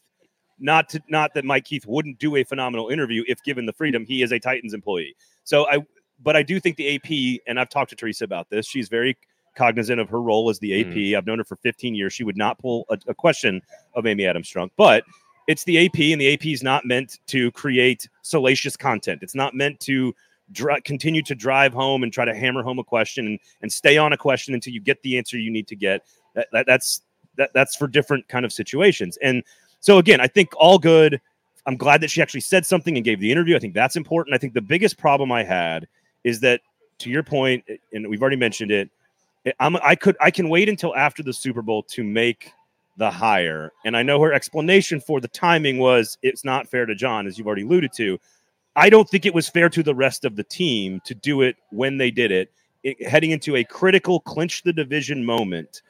[0.59, 4.05] Not to not that Mike Keith wouldn't do a phenomenal interview if given the freedom.
[4.05, 5.15] He is a Titans employee.
[5.43, 5.79] So I
[6.21, 8.67] but I do think the AP and I've talked to Teresa about this.
[8.67, 9.17] She's very
[9.55, 10.87] cognizant of her role as the AP.
[10.87, 11.17] Mm.
[11.17, 12.13] I've known her for 15 years.
[12.13, 13.61] She would not pull a, a question
[13.93, 15.03] of Amy Adams Strunk, but
[15.47, 19.23] it's the AP, and the AP is not meant to create salacious content.
[19.23, 20.13] It's not meant to
[20.83, 24.13] continue to drive home and try to hammer home a question and, and stay on
[24.13, 26.03] a question until you get the answer you need to get.
[26.35, 27.01] That, that, that's
[27.37, 29.17] that, that's for different kind of situations.
[29.21, 29.43] And
[29.79, 31.19] so again, I think all good.
[31.65, 33.55] I'm glad that she actually said something and gave the interview.
[33.55, 34.35] I think that's important.
[34.35, 35.87] I think the biggest problem I had
[36.23, 36.61] is that,
[36.99, 38.89] to your point, and we've already mentioned it,
[39.59, 42.51] I'm, I could I can wait until after the Super Bowl to make
[42.97, 43.71] the hire.
[43.85, 47.37] And I know her explanation for the timing was it's not fair to Jon, as
[47.37, 48.19] you've already alluded to.
[48.75, 51.55] I don't think it was fair to the rest of the team to do it
[51.71, 52.51] when they did it,
[52.83, 55.81] it heading into a critical clinch the division moment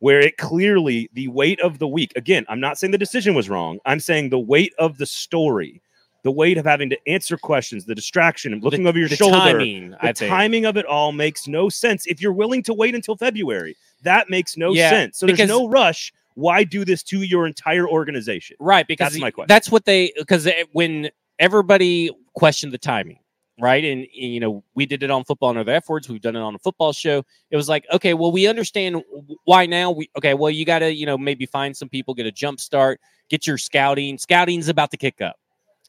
[0.00, 3.48] where it clearly the weight of the week again i'm not saying the decision was
[3.48, 5.80] wrong i'm saying the weight of the story
[6.24, 9.36] the weight of having to answer questions the distraction and looking over your the shoulder
[9.36, 10.30] timing, the I think.
[10.30, 14.30] timing of it all makes no sense if you're willing to wait until february that
[14.30, 18.56] makes no Yeah, sense so there's no rush why do this to your entire organization?
[18.60, 19.48] Right, because That's my question.
[19.48, 23.18] That's what they because eh, when everybody questioned the timing,
[23.60, 23.84] right?
[23.84, 26.08] And, and, you know, we did it on football and other F words.
[26.08, 27.24] We've done it on a football show.
[27.50, 29.02] It was like, okay, well, we understand
[29.46, 29.90] why now.
[29.90, 32.60] We okay, well, you got to you know maybe find some people, get a jump
[32.60, 34.16] start, get your scouting.
[34.16, 35.36] Scouting's about to kick up.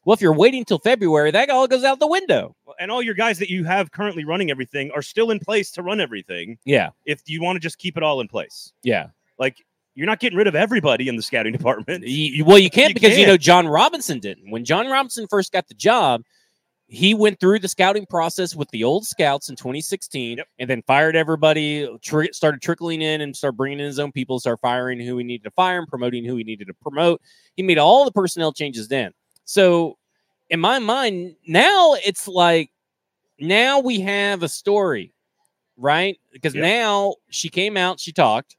[0.04, 2.56] Well, if you're waiting till February, that all goes out the window.
[2.78, 5.82] And all your guys that you have currently running everything are still in place to
[5.82, 6.56] run everything.
[6.64, 9.08] Yeah, If you want to just keep it all in place, yeah.
[9.38, 9.56] like
[9.94, 12.06] you're not getting rid of everybody in the scouting department.
[12.06, 13.28] You- you- well, you can't You because you can't.
[13.28, 14.50] know Jon Robinson didn't.
[14.50, 16.22] When Jon Robinson first got the job,
[16.86, 20.48] he went through the scouting process with the old scouts in 2016, Yep.
[20.58, 21.86] and then fired everybody.
[22.02, 24.40] Tri- started trickling in and started bringing in his own people.
[24.40, 27.20] Start firing who he needed to fire and promoting who he needed to promote.
[27.54, 29.12] He made all the personnel changes then.
[29.50, 29.98] So,
[30.48, 32.70] in my mind, now it's like
[33.40, 35.12] now we have a story,
[35.76, 36.16] right?
[36.32, 36.62] Because Yep.
[36.62, 38.56] now she came out, she talked,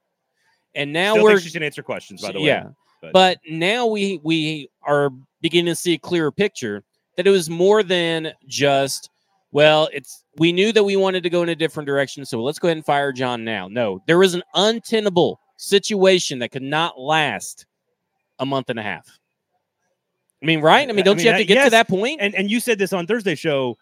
[0.75, 2.47] and now Still we're she should answer questions, by the way.
[2.47, 2.67] yeah.
[3.01, 6.83] but- But now we we are beginning to see a clearer picture
[7.15, 9.09] that it was more than just
[9.53, 12.59] well, it's we knew that we wanted to go in a different direction, so let's
[12.59, 13.69] go ahead and fire Jon now.
[13.69, 17.65] No, there was an untenable situation that could not last
[18.39, 19.07] a month and a half.
[20.41, 20.89] I mean, right?
[20.89, 22.19] I mean, don't mean, you have to get to that point?
[22.21, 23.77] and and you said this on Thursday show,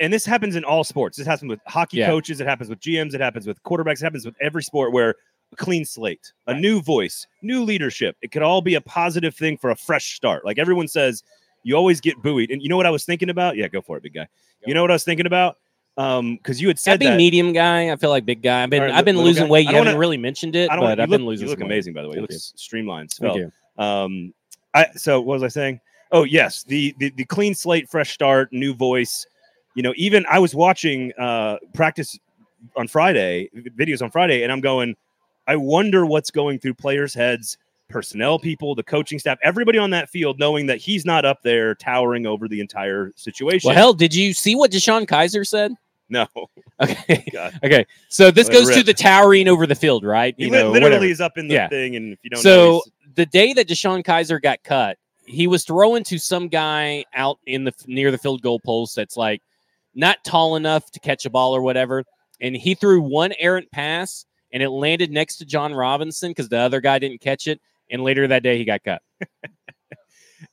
[0.00, 1.16] and this happens in all sports.
[1.16, 2.06] This happens with hockey Yeah.
[2.06, 2.40] coaches.
[2.40, 3.14] It happens with GMs.
[3.14, 4.00] It happens with quarterbacks.
[4.00, 5.14] It happens with every sport where
[5.52, 8.16] a clean slate, a new voice, new leadership.
[8.22, 10.44] It could all be a positive thing for a fresh start.
[10.44, 11.22] Like everyone says,
[11.62, 12.50] you always get buoyed.
[12.50, 13.56] And you know what I was thinking about?
[13.56, 14.26] Yeah, go for it, big guy.
[14.66, 15.56] You know what I was thinking about?
[15.96, 17.16] Um, because you had said I'd be that.
[17.16, 17.90] medium guy.
[17.90, 18.62] I feel like big guy.
[18.62, 19.50] I've been right, I've been losing guy.
[19.50, 19.66] weight.
[19.68, 20.84] I You haven't wanna- really mentioned it, I don't.
[20.84, 21.46] but you I've look, been losing.
[21.46, 22.14] You look amazing, by the way.
[22.16, 23.10] Thank looks streamlined.
[23.12, 23.52] Thank you.
[23.82, 24.34] Um,
[24.74, 25.80] I so what was I saying?
[26.12, 29.26] Oh yes, the the, the clean slate, fresh start, new voice.
[29.74, 32.18] You know, even I was watching uh, practice
[32.76, 34.96] on Friday, videos on Friday, and I'm going.
[35.46, 37.56] I wonder what's going through players' heads,
[37.88, 41.74] personnel people, the coaching staff, everybody on that field, knowing that he's not up there
[41.74, 43.68] towering over the entire situation.
[43.68, 45.72] Well, hell, did you see what Deshaun Kaiser said?
[46.10, 46.26] no,
[46.82, 47.24] Okay.
[47.32, 47.58] God.
[47.64, 47.86] Okay.
[48.10, 50.34] So this goes to the towering over the field, right?
[50.36, 51.04] he You li- know, literally whatever.
[51.06, 51.68] is up in the Yeah.
[51.68, 54.98] thing, and if you don't know, So he's- the day that Deshaun Kaiser got cut,
[55.24, 59.16] he was throwing to some guy out in the near the field goal post that's
[59.16, 59.42] like
[59.94, 62.04] not tall enough to catch a ball or whatever,
[62.40, 66.58] and he threw one errant pass and it landed next to Jon Robinson because the
[66.58, 69.02] other guy didn't catch it, and later that day he got cut.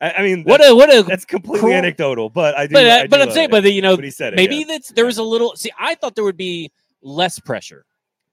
[0.02, 2.74] I, I mean, What a what a that's completely anecdotal, but I do.
[2.74, 3.52] but I uh, do but I'm saying, it.
[3.52, 4.66] but you know, But he said it, maybe yeah.
[4.68, 5.56] that's there was a little.
[5.56, 7.86] See, I thought there would be less pressure.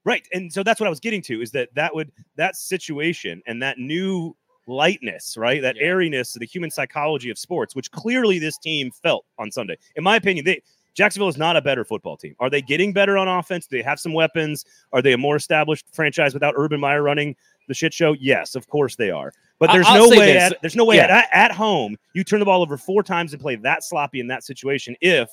[0.05, 0.27] Right.
[0.33, 3.61] And so that's what I was getting to is that that would that situation and
[3.61, 4.35] that new
[4.67, 5.61] lightness, right?
[5.61, 5.83] That Yeah.
[5.83, 9.77] airiness of the human psychology of sports, which clearly this team felt on Sunday.
[9.95, 10.61] In my opinion, they
[10.95, 12.35] Jacksonville is not a better football team.
[12.39, 13.65] Are they getting better on offense?
[13.65, 14.63] Do they have some weapons?
[14.91, 17.35] Are they a more established franchise without Urban Meyer running
[17.67, 18.13] the shit show?
[18.13, 19.33] Yes, of course they are.
[19.57, 21.23] But there's I'll no way at, there's no way Yeah.
[21.23, 24.27] at, at home you turn the ball over four times and play that sloppy in
[24.27, 25.29] that situation if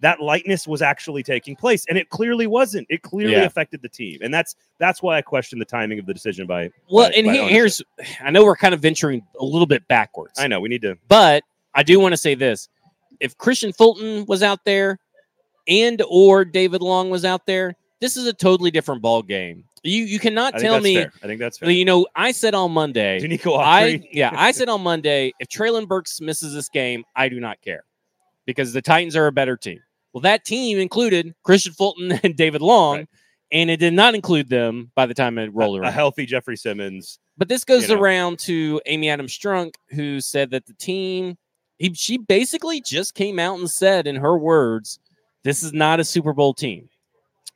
[0.00, 3.44] that lightness was actually taking place and it clearly wasn't it clearly Yeah.
[3.44, 6.70] affected the team and that's that's why i question the timing of the decision by
[6.90, 7.80] Well, by- and by he- here's
[8.22, 10.38] I know we're kind of venturing a little bit backwards.
[10.38, 12.68] i know we need to But I do want to say this:
[13.20, 14.98] if Kristian Fulton was out there,
[15.68, 19.64] and or David Long was out there, this is a totally different ball game.
[19.82, 20.94] You you cannot i tell me.
[20.96, 21.12] fair.
[21.22, 23.20] i think that's fair You know, I said on Monday.
[23.46, 27.60] I yeah, I said on Monday if Treylon Burks misses this game, I do not
[27.62, 27.84] care
[28.46, 29.80] because the Titans are a better team.
[30.16, 33.08] Well, that team included Kristian Fulton and David Long, Right.
[33.52, 35.88] and it did not include them by the time it rolled a, around.
[35.90, 38.00] a healthy jeffery simmons But this goes you know.
[38.00, 41.36] around to Amy Adams Strunk, who said that the team,
[41.76, 44.98] he, she basically just came out and said, in her words,
[45.44, 46.88] this is not a Super Bowl team.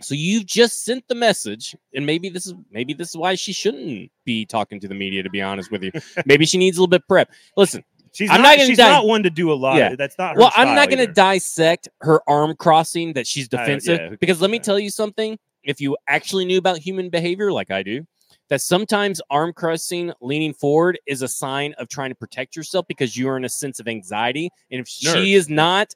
[0.03, 3.55] So you've just sent the message, and maybe this is maybe this is why she
[3.55, 5.23] shouldn't be talking to the media.
[5.23, 5.93] To be honest with you,
[6.27, 7.31] maybe she needs a little bit prep.
[7.57, 7.83] Listen,
[8.13, 9.95] she's I'm not, not gonna she's di- not one to do a lot Yeah.
[9.97, 13.59] that's not her well, I'm not going to dissect her arm crossing that she's Uh,
[13.59, 15.39] defensive yeah, because let me tell you something.
[15.63, 18.07] If you actually knew about human behavior, like I do,
[18.49, 23.17] that sometimes arm crossing, leaning forward, is a sign of trying to protect yourself because
[23.17, 24.51] you are in a sense of anxiety.
[24.71, 25.17] And if Nerves.
[25.25, 25.95] she is not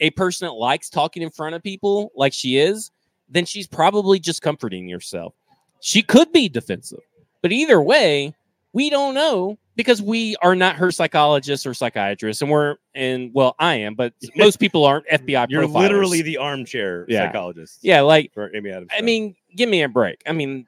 [0.00, 2.90] a person that likes talking in front of people like she is,
[3.28, 5.34] then she's probably just comforting yourself.
[5.80, 7.00] She could be defensive,
[7.42, 8.34] but either way,
[8.72, 13.54] we don't know because we are not her psychologists or psychiatrists, and we're and well,
[13.58, 15.46] I am, but most people aren't FBI.
[15.48, 15.80] you're profilers.
[15.80, 17.26] literally the armchair Yeah.
[17.26, 18.00] psychologist yeah.
[18.02, 20.22] Like for amy adams I mean, give me a break.
[20.26, 20.66] I mean,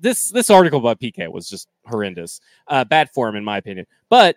[0.00, 3.86] this this article by PK was just horrendous, uh, bad form in my opinion.
[4.08, 4.36] But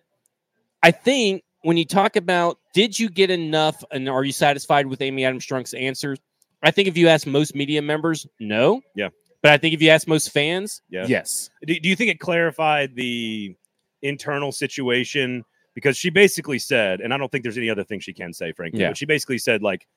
[0.83, 5.01] I think when you talk about did you get enough and are you satisfied with
[5.01, 6.17] Amy Adams Strunk's answers?
[6.63, 8.81] I think if you ask most media members, no.
[8.95, 9.09] Yeah.
[9.43, 11.05] But I think if you ask most fans, Yeah.
[11.07, 11.49] yes.
[11.65, 13.55] Do, do you think it clarified the
[14.01, 15.43] internal situation?
[15.73, 18.51] Because she basically said, and I don't think there's any other thing she can say,
[18.51, 18.89] frankly, Yeah.
[18.89, 19.87] but she basically said, like,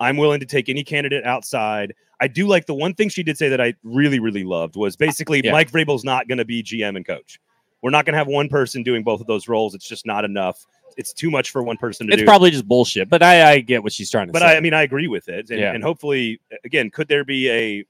[0.00, 1.92] I'm willing to take any candidate outside.
[2.20, 4.96] I do like the one thing she did say that I really, really loved was
[4.96, 5.52] basically Yeah.
[5.52, 7.40] Mike Vrabel's not going to be GM and coach.
[7.82, 9.74] We're not going to have one person doing both of those roles.
[9.74, 10.64] It's just not enough.
[10.96, 12.22] It's too much for one person to It's do.
[12.22, 14.46] It's probably just bullshit, but I, I get what she's trying to but say.
[14.46, 15.50] I, I mean, I agree with it.
[15.50, 15.74] And, Yeah.
[15.74, 17.84] and hopefully, again, could there be a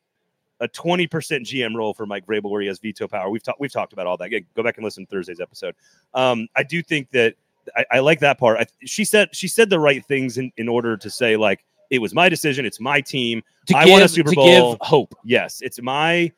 [0.61, 3.31] a twenty percent GM role for Mike Vrabel where he has veto power?
[3.31, 4.25] We've talked we've talked about all that.
[4.25, 5.75] Again, go back and listen to Thursday's episode.
[6.15, 7.35] Um, I do think that
[7.77, 8.61] I, I like that part.
[8.61, 12.01] I, she said she said the right things in, in order to say like it
[12.01, 13.43] was my decision, it's my team.
[13.67, 14.73] to I give, want a Super bowl to Bowl.
[14.73, 15.15] give hope.
[15.25, 16.33] Yes, it's my.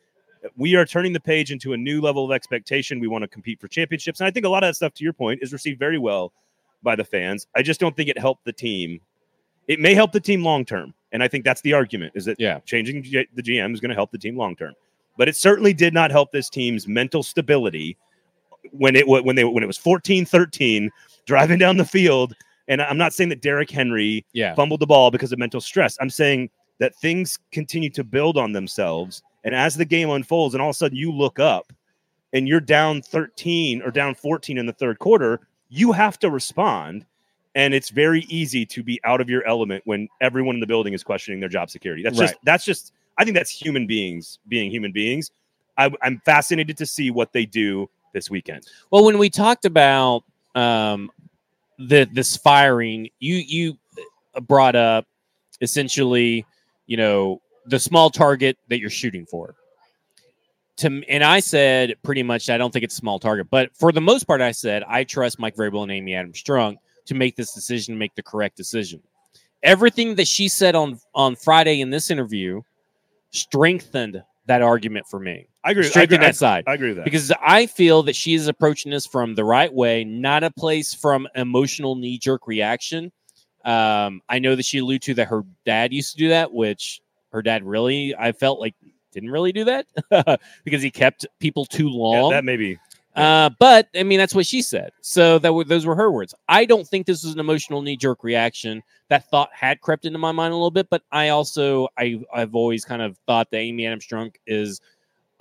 [0.56, 2.98] We are turning the page into a new level of expectation.
[2.98, 5.04] We want to compete for championships, and I think a lot of that stuff, to
[5.04, 6.32] your point, is received very well
[6.82, 7.46] by the fans.
[7.54, 9.00] I just don't think it helped the team.
[9.70, 12.40] It may help the team long term, and I think that's the argument: is that
[12.40, 12.58] Yeah.
[12.66, 14.74] changing G- the GM is going to help the team long term.
[15.16, 17.96] But it certainly did not help this team's mental stability
[18.72, 20.90] when it when they when it was 14-13
[21.24, 22.34] driving down the field.
[22.66, 24.54] And I'm not saying that Derrick Henry Yeah.
[24.54, 25.96] fumbled the ball because of mental stress.
[26.00, 29.22] I'm saying that things continue to build on themselves.
[29.44, 31.72] And as the game unfolds, and all of a sudden you look up
[32.32, 37.06] and you're down 13 or down 14 in the third quarter, you have to respond.
[37.54, 40.92] And it's very easy to be out of your element when everyone in the building
[40.92, 42.02] is questioning their job security.
[42.02, 45.30] That's just that's just I think that's human beings being human beings.
[45.76, 48.66] I, I'm fascinated to see what they do this weekend.
[48.90, 50.24] Well, when we talked about
[50.54, 51.10] um,
[51.78, 53.78] the this firing, you you
[54.42, 55.06] brought up
[55.60, 56.46] essentially,
[56.86, 59.54] you know, the small target that you're shooting for.
[60.78, 63.92] To and I said pretty much I don't think it's a small target, but for
[63.92, 66.76] the most part, I said I trust Mike Vrabel and Amy Adams Strunk
[67.10, 69.02] to make this decision, make the correct decision.
[69.64, 72.62] Everything that she said on on Friday in this interview
[73.32, 75.48] strengthened that argument for me.
[75.64, 75.82] I agree.
[75.82, 77.04] I agree, Strengthened I, that side I agree with that.
[77.04, 80.94] because I feel that she is approaching this from the right way, not a place
[80.94, 83.12] from emotional knee jerk reaction.
[83.64, 87.00] Um, I know that she alluded to that her dad used to do that, which
[87.32, 88.74] her dad really, I felt like
[89.12, 89.86] didn't really do that
[90.64, 92.30] because he kept people too Yeah, long.
[92.30, 92.78] that may be
[93.20, 94.90] Uh, but I mean, that's what she said.
[95.00, 96.34] So that were, those were her words.
[96.48, 98.82] I don't think this was an emotional knee jerk reaction.
[99.08, 102.54] That thought had crept into my mind a little bit, but I also I I've
[102.54, 104.80] always kind of thought that Amy Adams Strunk is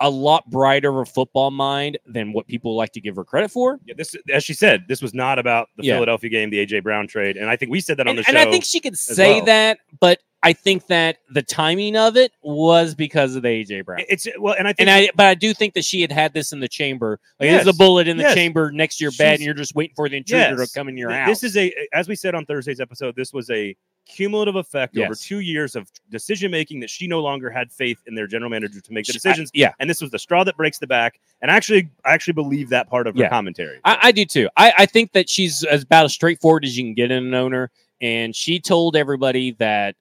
[0.02, 3.50] a lot brighter of a football mind than what people like to give her credit
[3.50, 3.78] for.
[3.84, 5.94] Yeah, this as she said, this was not about the Yeah.
[5.96, 8.22] Philadelphia game, the AJ Brown trade, and I think we said that on And, the
[8.24, 8.30] show.
[8.30, 8.38] and.
[8.38, 9.44] I think she could say well.
[9.44, 14.00] that, but I think that the timing of it was because of the AJ Brown.
[14.08, 16.32] it's well, and I think And I, but I do think that she had had
[16.32, 17.20] this in the chamber.
[17.38, 17.74] Like there's Yes.
[17.74, 18.34] a bullet in the Yes.
[18.34, 20.72] chamber next to your bed, She's- and you're just waiting for the intruder Yes.
[20.72, 21.28] to come in your house.
[21.28, 23.76] this is a as we said on Thursday's episode, this was a
[24.06, 28.14] cumulative effect over two years of decision making that she no longer had faith in
[28.14, 29.50] their general manager to make the She- I- decisions.
[29.54, 31.20] yeah, and this was the straw that breaks the back.
[31.42, 33.28] And actually, I actually believe that part of her Yeah.
[33.28, 33.78] commentary.
[33.84, 34.48] I, I do too.
[34.56, 37.34] I, I think that she's as about as straightforward as you can get in an
[37.34, 37.70] owner,
[38.00, 39.94] and she told everybody that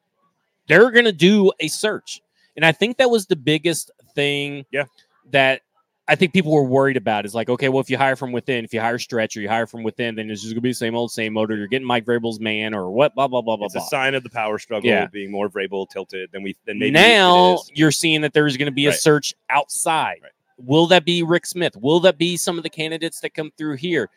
[0.70, 2.22] they're going to do a search,
[2.56, 4.66] and I think that was the biggest thing.
[4.72, 4.86] Yeah.
[5.32, 5.62] that
[6.08, 8.66] I think people were worried about is like, okay, well, if you hire from within,
[8.66, 10.72] if you hire Stretch or you hire from within, then it's just going to be
[10.72, 11.52] the same old, same old.
[11.52, 13.14] Or you're getting Mike Vrabel's man, or what?
[13.14, 15.06] Blah blah blah blah it's a sign of the power struggle Yeah.
[15.06, 18.72] being more Vrabel tilted than we than maybe now you're seeing that there's going to
[18.72, 18.98] be a Right.
[19.00, 20.18] search outside.
[20.24, 20.32] Right.
[20.58, 21.76] Will that be Rick Smith?
[21.78, 24.10] Will that be some of the candidates that come through here?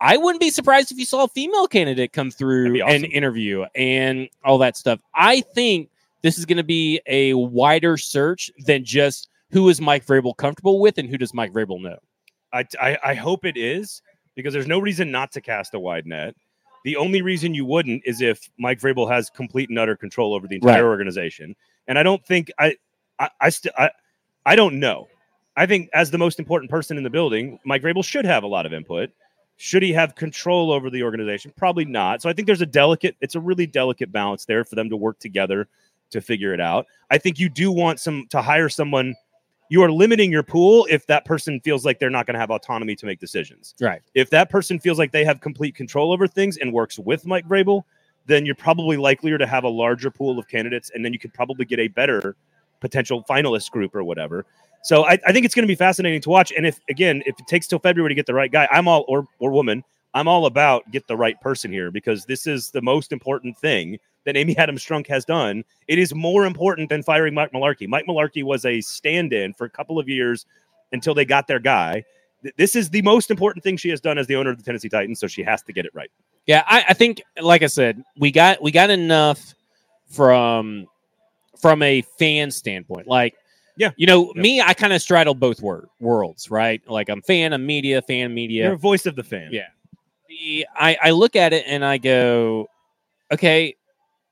[0.00, 3.64] I wouldn't be surprised if you saw a female candidate come through be an interview
[3.74, 4.98] and all that stuff.
[5.14, 5.90] I think
[6.22, 10.80] this is going to be a wider search than just who is Mike Vrabel comfortable
[10.80, 11.98] with and who does Mike Vrabel know.
[12.52, 14.00] I, I I hope it is
[14.36, 16.34] because there's no reason not to cast a wide net.
[16.84, 20.46] The only reason you wouldn't is if Mike Vrabel has complete and utter control over
[20.48, 20.88] the entire Right.
[20.88, 21.54] organization.
[21.88, 22.76] And I don't think I
[23.18, 23.90] I I, st- I
[24.46, 25.08] I don't know.
[25.56, 28.46] I think as the most important person in the building, Mike Vrabel should have a
[28.46, 29.10] lot of input.
[29.62, 31.52] Should he have control over the organization?
[31.54, 32.22] Probably not.
[32.22, 34.96] So I think there's a delicate, it's a really delicate balance there for them to
[34.96, 35.68] work together
[36.12, 36.86] to figure it out.
[37.10, 39.14] I think you do want some to hire someone.
[39.68, 42.50] You are limiting your pool if that person feels like they're not going to have
[42.50, 43.74] autonomy to make decisions.
[43.78, 44.00] Right.
[44.14, 47.46] If that person feels like they have complete control over things and works with Mike
[47.46, 47.82] Vrabel,
[48.24, 51.34] then you're probably likelier to have a larger pool of candidates, and then you could
[51.34, 52.34] probably get a better
[52.80, 54.46] potential finalist group or whatever.
[54.82, 56.52] So I, I think it's going to be fascinating to watch.
[56.56, 59.04] And if again, if it takes till February to get the right guy, I'm all
[59.08, 62.82] or or woman, I'm all about get the right person here because this is the
[62.82, 65.64] most important thing that Amy Adams Strunk has done.
[65.88, 67.88] It is more important than firing Mike Mularkey.
[67.88, 70.46] Mike Mularkey was a stand-in for a couple of years
[70.92, 72.04] until they got their guy.
[72.56, 74.88] This is the most important thing she has done as the owner of the Tennessee
[74.88, 76.10] Titans, so she has to get it right.
[76.46, 79.54] Yeah, I, I think, like I said, we got we got enough
[80.08, 80.86] from
[81.60, 83.06] from a fan standpoint.
[83.06, 83.34] Like
[83.76, 83.90] Yeah.
[83.96, 84.42] You know, Yeah.
[84.42, 86.82] me, I kind of straddle both wor- worlds, right?
[86.88, 88.64] Like I'm fan of media, fan media.
[88.64, 89.50] You're a voice of the fan.
[89.52, 89.68] Yeah.
[90.28, 92.68] the I, I look at it and I go,
[93.32, 93.76] okay,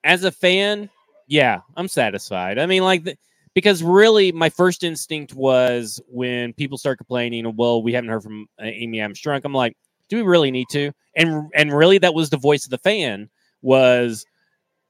[0.04, 0.90] as a fan,
[1.26, 2.58] yeah, I'm satisfied.
[2.58, 3.16] I mean, like, the,
[3.54, 8.46] because really, my first instinct was when people start complaining, well, we haven't heard from
[8.60, 9.40] uh, Amy Armstrong.
[9.44, 9.76] I'm like,
[10.08, 10.92] do we really need to?
[11.16, 13.28] And and really, that was the voice of the fan.
[13.60, 14.24] Was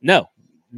[0.02, 0.28] no,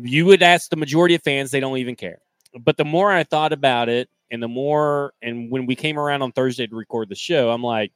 [0.00, 2.20] you would ask the majority of fans, they don't even care.
[2.58, 6.22] But the more I thought about it, and the more, and when we came around
[6.22, 7.92] on Thursday to record the show, I'm like,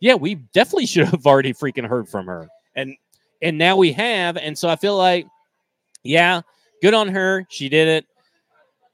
[0.00, 2.48] yeah, we definitely should have already freaking heard from her.
[2.74, 2.96] And
[3.42, 4.36] And now we have.
[4.36, 5.26] And so I feel like,
[6.02, 6.40] yeah,
[6.82, 7.46] good on her.
[7.50, 8.06] She did it.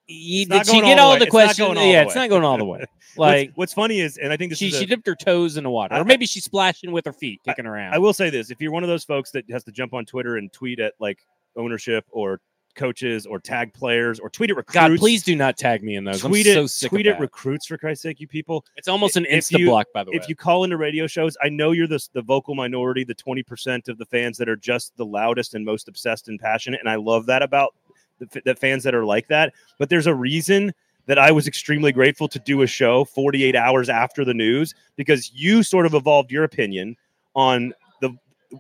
[0.08, 1.44] You, did she get all the the, way.
[1.44, 1.78] It's not questions?
[1.78, 2.84] all Yeah, the it's not going all the way.
[3.18, 5.56] Like what's funny is, and I think this she, is a- she dipped her toes
[5.56, 7.94] in the water, I- or maybe she's splashing with her feet, kicking around.
[7.94, 10.04] I will say this: if you're one of those folks that has to jump on
[10.04, 11.20] Twitter and tweet at like
[11.56, 12.42] ownership or
[12.76, 16.04] coaches or tag players or tweet at recruits, God, please do not tag me in
[16.04, 16.20] those.
[16.20, 18.64] tweet I'm it, so sick tweet at recruits for Christ's sake, you people.
[18.76, 20.16] It's almost an you- block, by the way.
[20.16, 23.42] If you call into radio shows, I know you're the the vocal minority, the twenty
[23.42, 26.88] percent of the fans that are just the loudest and most obsessed and passionate, and
[26.88, 27.74] I love that about
[28.18, 29.52] the, the fans that are like that.
[29.78, 30.72] But there's a reason
[31.06, 35.32] that I was extremely grateful to do a show 48 hours after the news because
[35.32, 36.96] you sort of evolved your opinion
[37.34, 37.72] on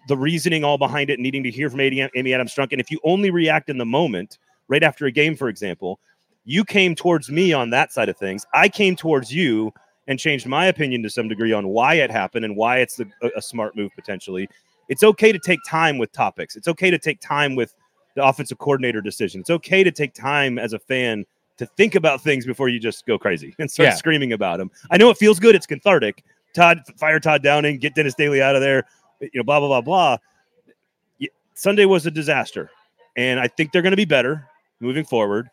[0.08, 2.72] the reasoning all behind it, needing to hear from Amy, Amy Adams Strunk.
[2.72, 6.00] And if you only react in the moment, right after a game, for example,
[6.44, 8.46] you came towards me on that side of things.
[8.54, 9.72] I came towards you
[10.06, 13.06] and changed my opinion to some degree on why it happened and why it's the,
[13.22, 14.48] a, a smart move potentially.
[14.88, 16.54] It's okay to take time with topics.
[16.54, 17.74] It's okay to take time with
[18.14, 19.40] the offensive coordinator decision.
[19.40, 21.24] It's okay to take time as a fan
[21.58, 23.94] to think about things before you just go crazy and start Yeah.
[23.94, 24.70] screaming about them.
[24.90, 25.54] I know it feels good.
[25.54, 26.22] It's cathartic.
[26.54, 28.84] Todd, fire Todd Downing, get Dennis Daly out of there.
[29.20, 30.18] You know, blah blah blah blah.
[31.54, 32.70] Sunday was a disaster,
[33.16, 34.46] and I think they're going to be better
[34.80, 35.48] moving forward.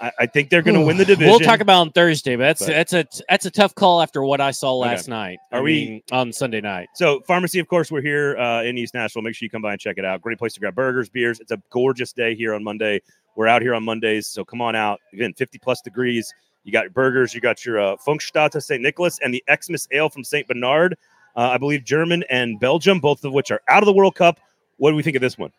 [0.00, 1.30] I, I think they're going to win the division.
[1.30, 4.22] We'll talk about on Thursday, but that's But- that's a that's a tough call after
[4.22, 4.90] what I saw Okay.
[4.90, 5.38] last night.
[5.50, 6.90] Are I we- mean, on Sunday night?
[6.94, 9.22] So, pharmacy, of course, we're here uh, in East Nashville.
[9.22, 10.20] Make sure you come by and check it out.
[10.22, 11.40] Great place to grab burgers, beers.
[11.40, 13.00] It's a gorgeous day here on Monday.
[13.34, 15.00] We're out here on Mondays, so come on out.
[15.12, 16.32] Again, 50 plus degrees.
[16.62, 18.80] You got your burgers, you got your uh, Funkstadt St.
[18.80, 20.46] Nicholas, and the Xmas Ale from St.
[20.46, 20.96] Bernard.
[21.36, 24.40] Uh, I believe German and Belgium, both of which are out of the World Cup.
[24.76, 25.50] What do we think of this one?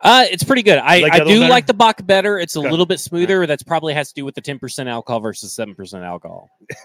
[0.00, 0.78] Uh, it's pretty good.
[0.78, 1.50] I, Like I the other one do better?
[1.50, 2.38] like the Bach better.
[2.38, 2.68] It's a Okay.
[2.70, 3.46] little bit smoother.
[3.46, 6.48] That's probably has to do with the ten percent alcohol versus seven percent alcohol.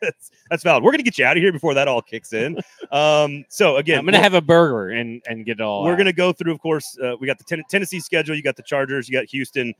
[0.00, 0.82] that's, that's valid.
[0.84, 2.58] We're going to get you out of here before that all kicks in.
[2.92, 5.82] Um, so, again, I'm gonna have a burger and and get it all.
[5.84, 8.36] We're going to go through, of course, uh, we got the ten- Tennessee schedule.
[8.36, 9.08] You got the Chargers.
[9.08, 9.72] You got Houston,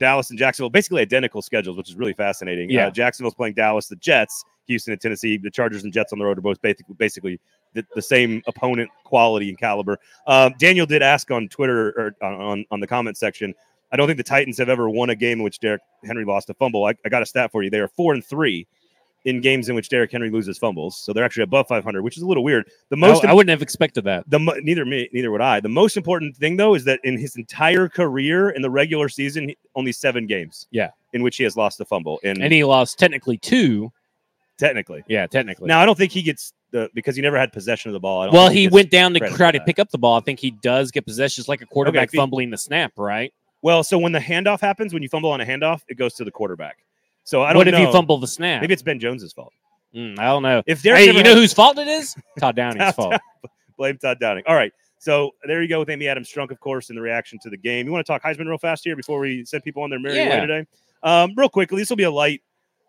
[0.00, 0.70] Dallas, and Jacksonville.
[0.70, 2.70] Basically identical schedules, which is really fascinating.
[2.70, 2.86] Yeah.
[2.86, 5.36] Uh, Jacksonville's playing Dallas, the Jets, Houston, and Tennessee.
[5.36, 7.40] The Chargers and Jets on the road are both basically, basically
[7.74, 9.98] the, the same opponent quality and caliber.
[10.26, 13.54] Um, Daniel did ask on Twitter or on, on, on the comment section.
[13.92, 16.50] I don't think the Titans have ever won a game in which Derrick Henry lost
[16.50, 16.84] a fumble.
[16.84, 17.70] I, I got a stat for you.
[17.70, 18.66] They are four and three
[19.24, 20.98] in games in which Derrick Henry loses fumbles.
[20.98, 22.68] So they're actually above 500, which is a little weird.
[22.90, 24.28] The most I, I wouldn't have expected that.
[24.28, 25.60] the neither me neither would I.
[25.60, 29.52] The most important thing though is that in his entire career in the regular season,
[29.74, 30.66] only seven games.
[30.70, 30.90] Yeah.
[31.12, 33.92] in which he has lost a fumble, and, And he lost technically two.
[34.58, 35.04] Technically.
[35.08, 35.68] Yeah, technically.
[35.68, 38.30] Now I don't think he gets the because he never had possession of the ball.
[38.30, 40.16] Well, he gets- went down to try to pick up the ball.
[40.16, 43.32] I think he does get possession, just like a quarterback he- fumbling the snap, right?
[43.62, 46.24] Well, so when the handoff happens, when you fumble on a handoff, it goes to
[46.24, 46.78] the quarterback.
[47.24, 47.58] So I don't know.
[47.60, 48.60] What if you fumble the snap?
[48.60, 49.52] Maybe it's Ben Jones's fault.
[49.94, 50.62] Mm, I don't know.
[50.66, 52.14] If Hey, you know whose fault it is?
[52.38, 53.20] Todd Downing's Todd fault.
[53.78, 54.44] blame Todd Downing.
[54.46, 54.72] All right.
[54.98, 57.56] So there you go with Amy Adams Strunk, of course, in the reaction to the
[57.56, 57.86] game.
[57.86, 60.16] You want to talk Heisman real fast here before we send people on their merry
[60.28, 60.66] way today?
[61.02, 62.40] Um, real quickly, this will be a light,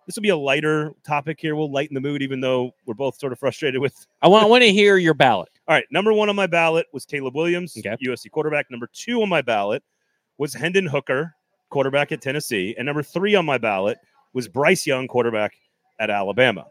[0.05, 1.55] this will be a lighter topic here.
[1.55, 3.93] We'll lighten the mood, even though we're both sort of frustrated with.
[4.21, 5.49] I want I want to hear your ballot.
[5.67, 7.95] All right, number one on my ballot was Caleb Williams, Okay.
[8.05, 8.69] USC quarterback.
[8.69, 9.83] Number two on my ballot
[10.37, 11.33] was Hendon Hooker,
[11.69, 13.97] quarterback at Tennessee, and number three on my ballot
[14.33, 15.53] was Bryce Young, quarterback
[15.99, 16.65] at Alabama.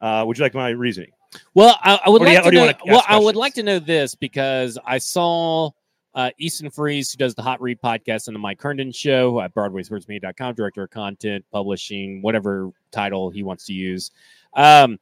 [0.00, 1.10] Uh, would you like my reasoning?
[1.54, 2.94] Well, I, I would Or do you- like to know.
[2.94, 5.70] Well, I would like to know this because I saw
[6.14, 9.54] uh, Easton Freeze, who does the Hot Read podcast and the Mike Herndon show at
[9.54, 14.10] BroadwaySportsMedia.com, director of content, publishing, whatever title he wants to use.
[14.54, 14.98] Um,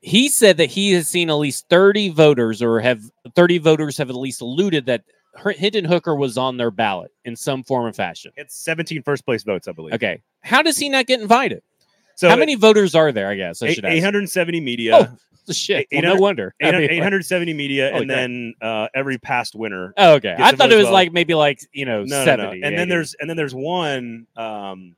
[0.00, 3.02] he said that he has seen at least 30 voters or have
[3.34, 5.02] 30 voters have at least alluded that
[5.58, 8.32] Hendon Hooker was on their ballot in some form or fashion.
[8.36, 9.94] It's 17 first place votes, I believe.
[9.94, 10.22] Okay.
[10.40, 11.62] How does he not get invited?
[12.20, 13.28] So How many voters are there?
[13.30, 13.94] I guess I should ask.
[13.94, 15.08] 870 media.
[15.48, 15.86] Oh, Shit.
[15.90, 16.54] Well, no wonder.
[16.60, 18.18] 800 870 media, Holy and crap.
[18.18, 19.94] then uh, every past winner.
[19.96, 20.36] Oh, okay.
[20.38, 22.60] I thought it was like maybe like you know No, no, seventy.
[22.60, 22.66] no.
[22.68, 24.94] And then there's and then there's one um,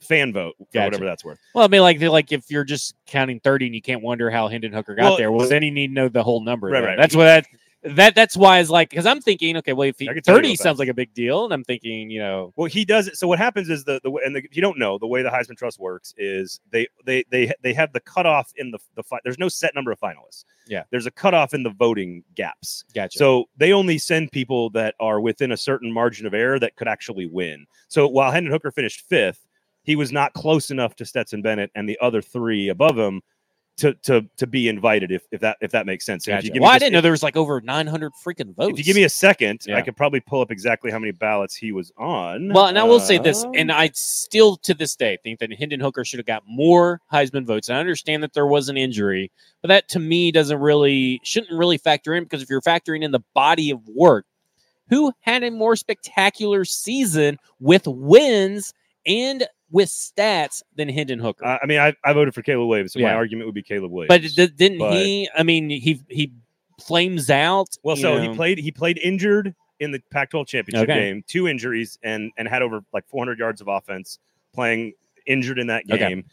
[0.00, 0.86] fan vote for Gotcha.
[0.86, 1.38] whatever that's worth.
[1.54, 4.48] well, I mean like like if you're just counting thirty and you can't wonder how
[4.48, 6.66] Hendon Hooker got Well, there, well then you need to know the whole number.
[6.66, 6.96] Right, right.
[6.98, 7.46] That's what that
[7.84, 10.36] that that's why it's like because I'm thinking, okay, well, if he, I can tell
[10.36, 13.08] you thirty sounds like a big deal, and I'm thinking, you know, Well, he does
[13.08, 13.16] it.
[13.16, 15.28] So what happens is the the and the, if you don't know the way the
[15.28, 19.20] Heisman Trust works is they they they they have the cutoff in the the fi-
[19.22, 20.44] there's no set number of finalists.
[20.66, 20.84] Yeah.
[20.90, 22.84] there's a cutoff in the voting gaps.
[22.94, 23.18] gotcha.
[23.18, 26.88] So they only send people that are within a certain margin of error that could
[26.88, 27.66] actually win.
[27.88, 29.46] So while Hendon Hooker finished fifth,
[29.82, 33.20] he was not close enough to Stetson Bennett and the other three above him
[33.76, 35.10] to to to be invited.
[35.10, 36.26] If if that if that makes sense.
[36.26, 36.46] Gotcha.
[36.46, 38.72] you give me Well, I didn't know there was like over 900 freaking votes.
[38.72, 39.76] If you give me a second, Yeah.
[39.76, 42.52] I could probably pull up exactly how many ballots he was on.
[42.52, 45.52] Well, and I will say this, and Um, I still to this day think that
[45.52, 47.68] Hendon Hooker should have got more Heisman votes.
[47.68, 51.52] And I understand that there was an injury, but that to me doesn't really shouldn't
[51.52, 54.26] really factor in because if you're factoring in the body of work,
[54.88, 58.72] who had a more spectacular season with wins
[59.06, 61.44] and with stats than Hendon Hooker?
[61.44, 63.90] I I mean, I, I voted for Caleb Williams, so my argument would be Caleb
[63.90, 64.08] Williams.
[64.08, 65.28] but d- didn't but- he?
[65.36, 66.32] I mean, he he
[66.80, 67.76] flames out.
[67.82, 68.30] well, so know.
[68.30, 71.00] he played he played injured in the Pac-12 championship Okay.
[71.10, 74.18] game, two injuries, and and had over like 400 yards of offense
[74.54, 74.92] playing
[75.26, 75.98] injured in that Okay.
[75.98, 76.24] game,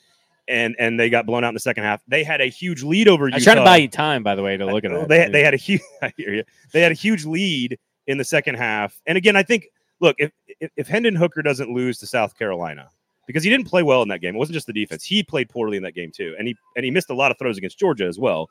[0.48, 2.02] and and they got blown out in the second half.
[2.08, 3.36] They had a huge lead over I Utah.
[3.38, 5.08] was trying to buy you time, by the way, to look at that.
[5.10, 6.44] They they had a huge I hear you.
[6.74, 9.00] They had a huge lead in the second half.
[9.08, 9.66] And again, I think
[10.00, 12.90] look, if if, if Hendon Hooker doesn't lose to South Carolina,
[13.28, 14.36] because he didn't play well in that game.
[14.36, 15.04] It wasn't just the defense.
[15.04, 16.36] He played poorly in that game too.
[16.38, 18.50] And he and he missed a lot of throws against Georgia as well.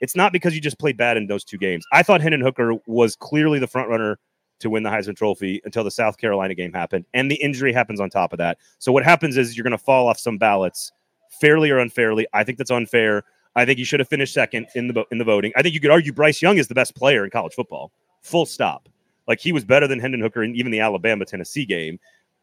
[0.00, 1.84] It's not because you just played bad in those two games.
[1.92, 4.18] I thought Hendon Hooker was clearly the front runner
[4.60, 8.00] to win the Heisman Trophy until the South Carolina game happened, and the injury happens
[8.00, 8.58] on top of that.
[8.78, 10.92] So what happens is you're going to fall off some ballots,
[11.40, 12.26] fairly or unfairly.
[12.32, 13.24] I think that's unfair.
[13.54, 15.52] I think you should have finished second in the in the voting.
[15.56, 17.90] I think you could argue Bryce Young is the best player in college football.
[18.22, 18.88] Full stop.
[19.26, 21.98] Like he was better than Hendon Hooker in even the Alabama Tennessee game.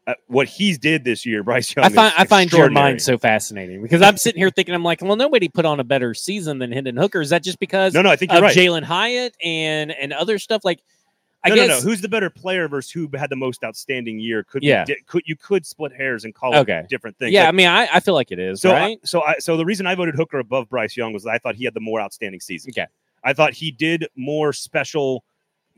[0.06, 1.86] Uh, what he's did this year, Bryce Young.
[1.86, 5.00] I find I find your mind so fascinating because I'm sitting here thinking I'm like,
[5.00, 7.22] well, nobody put on a better season than Hendon Hooker.
[7.22, 8.54] Is that just because No, no, I think you're right.
[8.54, 10.62] Jalin Hyatt and and other stuff?
[10.62, 10.82] Like,
[11.42, 11.80] I no, guess no, no.
[11.80, 14.44] Who's the better player versus who had the most outstanding year?
[14.44, 14.84] Could Yeah.
[14.84, 17.32] di- could you could split hairs and call it different things?
[17.32, 18.98] yeah, I mean, I, I feel like it is so right.
[19.02, 21.38] I, so I so the reason I voted Hooker above Bryce Young was that I
[21.38, 22.72] thought he had the more outstanding season.
[22.76, 22.86] Okay.
[23.24, 25.24] I thought he did more special,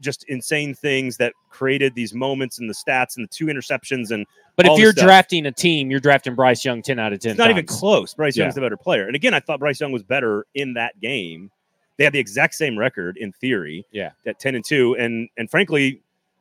[0.01, 4.26] just insane things that created these moments and the stats and the two interceptions and
[4.57, 7.32] but if you're drafting a team, you're drafting Bryce Young ten out of ten.
[7.32, 8.14] It's not even close.
[8.14, 8.44] Bryce Yeah.
[8.44, 9.07] Young's the better player.
[9.07, 11.51] And again, I thought Bryce Young was better in that game.
[11.99, 13.84] They had the exact same record in theory.
[13.90, 14.12] Yeah.
[14.26, 14.97] At 10 and 2.
[14.97, 16.01] And and frankly,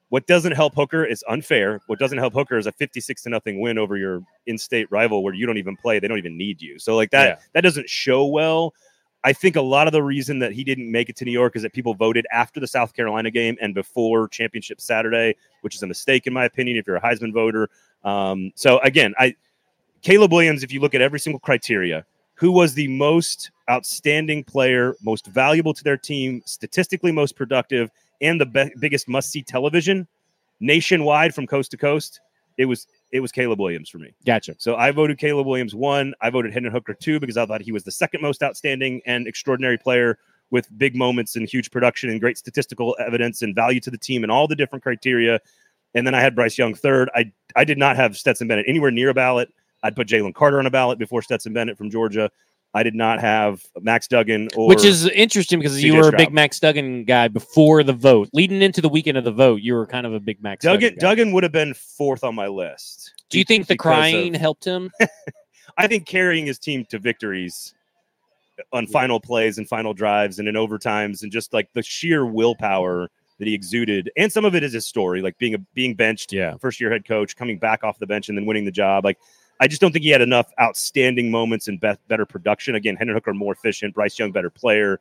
[0.10, 1.82] what doesn't help Hooker is unfair.
[1.88, 5.34] What doesn't help Hooker is a 56 to nothing win over your in-state rival where
[5.34, 6.00] you don't even play.
[6.00, 6.80] They don't even need you.
[6.80, 7.36] So like that Yeah.
[7.54, 8.74] that doesn't show well.
[9.26, 11.56] I think a lot of the reason that he didn't make it to New York
[11.56, 15.82] is that people voted after the South Carolina game and before Championship Saturday, which is
[15.82, 16.78] a mistake in my opinion.
[16.78, 17.68] If you're a Heisman voter,
[18.04, 19.36] um, so again, I
[20.04, 20.62] Caleb Williams.
[20.62, 22.06] If you look at every single criteria,
[22.36, 27.90] who was the most outstanding player, most valuable to their team, statistically most productive,
[28.22, 30.08] and the be- biggest must-see television
[30.60, 32.22] nationwide from coast to coast,
[32.58, 34.14] it was it was Caleb Williams for me.
[34.26, 34.56] Gotcha.
[34.58, 36.14] So I voted Caleb Williams one.
[36.20, 39.26] I voted Hendon Hooker two because I thought he was the second most outstanding and
[39.26, 40.20] extraordinary player
[40.52, 44.24] with big moments and huge production and great statistical evidence and value to the team
[44.24, 45.40] and all the different criteria.
[45.94, 47.10] And then I had Bryce Young third.
[47.16, 49.48] I I did not have Stetson Bennett anywhere near a ballot.
[49.82, 52.30] I'd put Jalen Carter on a ballot before Stetson Bennett from Georgia.
[52.76, 56.34] I did not have Max Duggan or Which is interesting because you were a big
[56.34, 58.30] Max Duggan guy before the vote.
[58.34, 60.90] Leading into the weekend of the vote, you were kind of a big Max Duggan.
[60.90, 61.00] Duggan.
[61.00, 63.14] Duggan would have been fourth on my list.
[63.30, 64.92] Do you think the because of- crying helped him?
[65.78, 67.74] I think carrying his team to victories
[68.72, 73.10] on final plays and final drives and in overtimes and just like the sheer willpower
[73.38, 76.32] that he exuded, and some of it is his story, like being a being benched,
[76.32, 76.56] Yeah.
[76.62, 79.04] first year head coach, coming back off the bench and then winning the job.
[79.04, 79.18] Like
[79.60, 82.76] I just don't think he had enough outstanding moments and be- better production.
[82.76, 85.00] Again, Hendon Hooker more efficient, Bryce Young better player.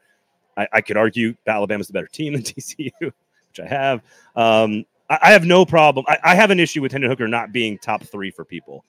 [0.57, 4.02] I, I could argue Alabama's the better team than TCU, which I have.
[4.36, 6.05] Um, I, I have no problem.
[6.09, 8.84] I, I have an issue with Hendon Hooker not being top three for people,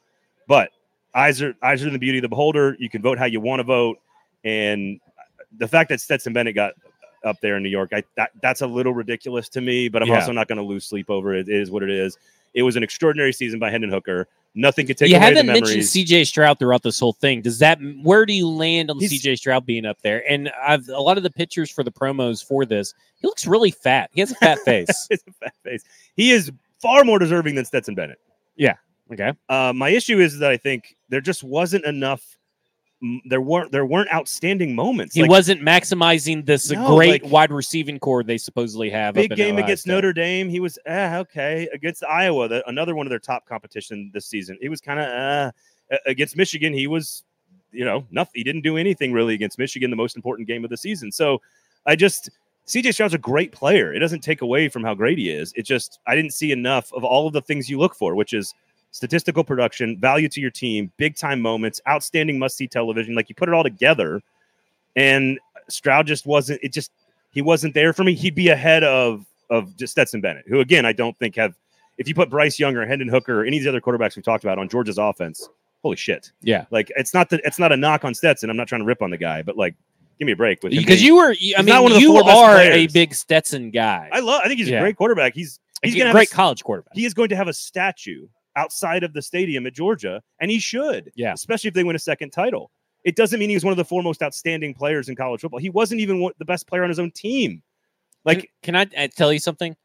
[0.47, 0.69] but
[1.15, 2.75] eyes are eyes are the beauty of the beholder.
[2.79, 3.97] You can vote how you want to vote,
[4.43, 4.99] and
[5.57, 6.73] the fact that Stetson Bennett got
[7.23, 9.89] up there in New York, I that, that's a little ridiculous to me.
[9.89, 10.15] But I'm Yeah.
[10.19, 11.49] also not going to lose sleep over it.
[11.49, 12.17] It is what it is.
[12.55, 14.27] It was an extraordinary season by Hendon Hooker.
[14.55, 15.81] Nothing could take you away the haven't mentioned.
[15.83, 17.41] CJ Stroud throughout this whole thing.
[17.41, 20.23] Does that where do you land on He's- CJ Stroud being up there?
[20.31, 22.93] And I've a lot of the pictures for the promos for this.
[23.17, 24.09] He looks really fat.
[24.13, 25.07] He has a fat face.
[25.09, 25.83] It's a fat face.
[26.15, 26.51] He is
[26.81, 28.19] far more deserving than Stetson Bennett.
[28.55, 28.75] Yeah.
[29.11, 29.33] Okay.
[29.49, 32.37] Uh, my issue is that I think there just wasn't enough.
[33.25, 35.13] There weren't there weren't outstanding moments.
[35.15, 39.09] He Like, wasn't maximizing this No, great like- wide receiving core they supposedly have.
[39.09, 39.91] up big game Ohio against State.
[39.93, 40.49] Notre Dame.
[40.49, 44.57] He was eh, okay against Iowa, the, another one of their top competition this season.
[44.61, 46.73] He was kind of uh, against Michigan.
[46.73, 47.23] He was,
[47.71, 48.33] you know, nothing.
[48.35, 51.11] He didn't do anything really against Michigan, the most important game of the season.
[51.11, 51.41] So
[51.85, 52.29] I just
[52.67, 53.93] CJ Stroud's a great player.
[53.93, 55.53] It doesn't take away from how great he is.
[55.55, 58.33] It just I didn't see enough of all of the things you look for, which
[58.33, 58.53] is
[58.95, 63.13] statistical production, value to your team, big time moments, outstanding must see television.
[63.13, 64.21] Like you put it all together,
[64.95, 65.37] and
[65.67, 66.61] Stroud just wasn't.
[66.63, 66.91] It just
[67.31, 68.13] he wasn't there for me.
[68.13, 71.53] He'd be ahead of of just Stetson Bennett, who again I don't think have.
[71.97, 74.21] If you put Bryce Young or Hendon Hooker or any of the other quarterbacks we
[74.21, 75.47] talked about on Georgia's offense,
[75.81, 76.31] holy shit!
[76.41, 76.65] Yeah.
[76.71, 78.49] Like it's not that it's not a knock on Stetson.
[78.49, 79.75] I'm not trying to rip on the guy, but like
[80.19, 82.59] give me a break Because you were, I he's mean, one of the you are
[82.61, 84.09] a big Stetson guy.
[84.11, 84.41] I love.
[84.43, 84.77] I think he's Yeah.
[84.79, 85.33] a great quarterback.
[85.33, 86.95] He's he's a gonna great have a, college quarterback.
[86.95, 90.59] he is going to have a statue outside of the stadium at Georgia, and he
[90.59, 91.11] should.
[91.15, 91.33] Yeah.
[91.33, 92.71] especially if they win a second title.
[93.03, 95.59] It doesn't mean he was one of the four most outstanding players in college football.
[95.59, 97.61] He wasn't even the best player on his own team.
[98.23, 99.75] Like can, can I uh, tell you something?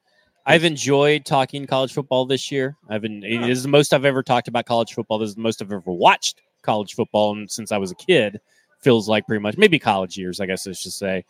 [0.47, 2.77] I've enjoyed talking college football this year.
[2.89, 3.45] I've been Yeah.
[3.45, 5.19] it is the most I've ever talked about college football.
[5.19, 8.41] This is the most I've ever watched college football and since I was a kid.
[8.81, 11.27] Feels like pretty much maybe college years, I guess I should say.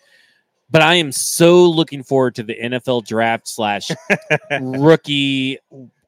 [0.70, 3.90] But I am so looking forward to the NFL draft slash
[4.60, 5.58] rookie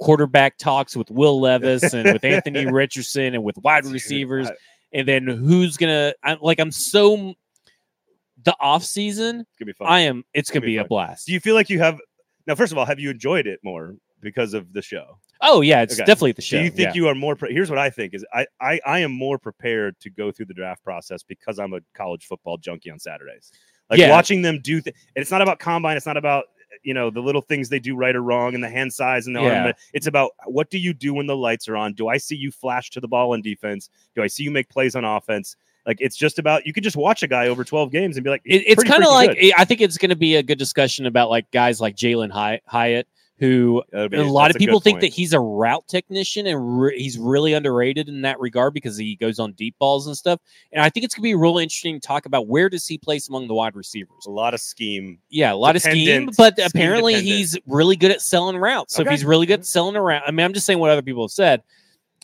[0.02, 4.48] quarterback talks with Will Levis and with Anthony Richardson and with wide Dude, receivers.
[4.50, 4.54] I-
[4.94, 7.32] and then who's gonna I'm like I'm so
[8.44, 9.86] the off season it's gonna be fun.
[9.88, 11.26] I am it's Gonna gonna be be a blast.
[11.26, 11.98] Do you feel like you have
[12.46, 12.54] now?
[12.56, 15.18] First of all, have you enjoyed it more because of the show?
[15.40, 16.04] Oh yeah, it's Okay.
[16.04, 16.58] definitely the show.
[16.58, 16.94] Do you think yeah.
[16.94, 17.36] you are more?
[17.36, 20.46] Pre- Here's what I think: is I, I I am more prepared to go through
[20.46, 23.50] the draft process because I'm a college football junkie on Saturdays.
[23.88, 24.10] Like Yeah.
[24.10, 24.80] watching them do.
[24.82, 25.96] Th- and it's not about combine.
[25.96, 26.44] It's not about
[26.82, 29.34] you know the little things they do right or wrong and the hand size and
[29.36, 29.64] the Yeah.
[29.66, 29.72] arm.
[29.92, 31.92] It's about what do you do when the lights are on?
[31.94, 33.90] Do I see you flash to the ball in defense?
[34.14, 35.56] Do I see you make plays on offense?
[35.86, 38.30] Like it's just about you could just watch a guy over 12 games and be
[38.30, 40.58] like, It- it's kind of like good." I think it's going to be a good
[40.58, 43.08] discussion about like guys like Jalin Hy- Hyatt,
[43.42, 45.00] who be- a lot of people think point.
[45.00, 49.16] that he's a route technician and re- he's really underrated in that regard because he
[49.16, 50.38] goes on deep balls and stuff.
[50.70, 52.98] And I think it's going to be really interesting to talk about where does he
[52.98, 54.26] place among the wide receivers.
[54.26, 55.18] a lot of scheme.
[55.28, 57.36] Yeah, a lot of scheme, but scheme apparently dependent.
[57.36, 58.94] he's really good at selling routes.
[58.94, 59.08] So Okay.
[59.10, 61.24] if he's really good at selling around, I mean, I'm just saying what other people
[61.24, 61.62] have said.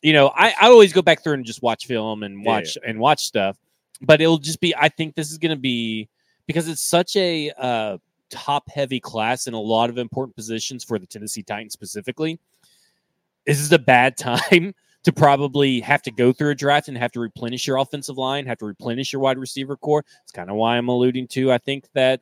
[0.02, 2.78] You know, I, I always go back through and just watch film and Yeah, watch
[2.86, 3.56] and watch stuff,
[4.00, 4.72] but it'll just be.
[4.76, 6.08] I think this is going to be
[6.46, 7.98] because it's such a uh,
[8.30, 12.38] top heavy class in a lot of important positions for the Tennessee Titans specifically.
[13.46, 14.74] This is a bad time
[15.04, 18.46] to probably have to go through a draft and have to replenish your offensive line,
[18.46, 20.04] have to replenish your wide receiver core.
[20.22, 21.52] It's kind of why I'm alluding to.
[21.52, 22.20] I think that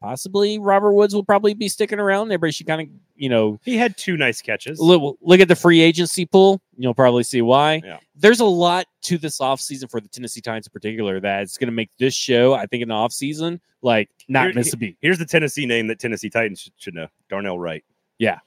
[0.00, 2.28] possibly Robert Woods will probably be sticking around.
[2.28, 4.78] Everybody should kind of, you know, He had two nice catches.
[4.78, 6.60] look, look at the free agency pool.
[6.76, 7.82] You'll probably see why.
[7.84, 7.98] Yeah.
[8.14, 11.72] There's a lot to this offseason for the Tennessee Titans in particular that's going to
[11.72, 14.96] make this show, I think, in the offseason, like not Here- miss a beat.
[15.00, 17.84] Here's the Tennessee name that Tennessee Titans should, should know: Darnell Wright.
[18.18, 18.38] Yeah.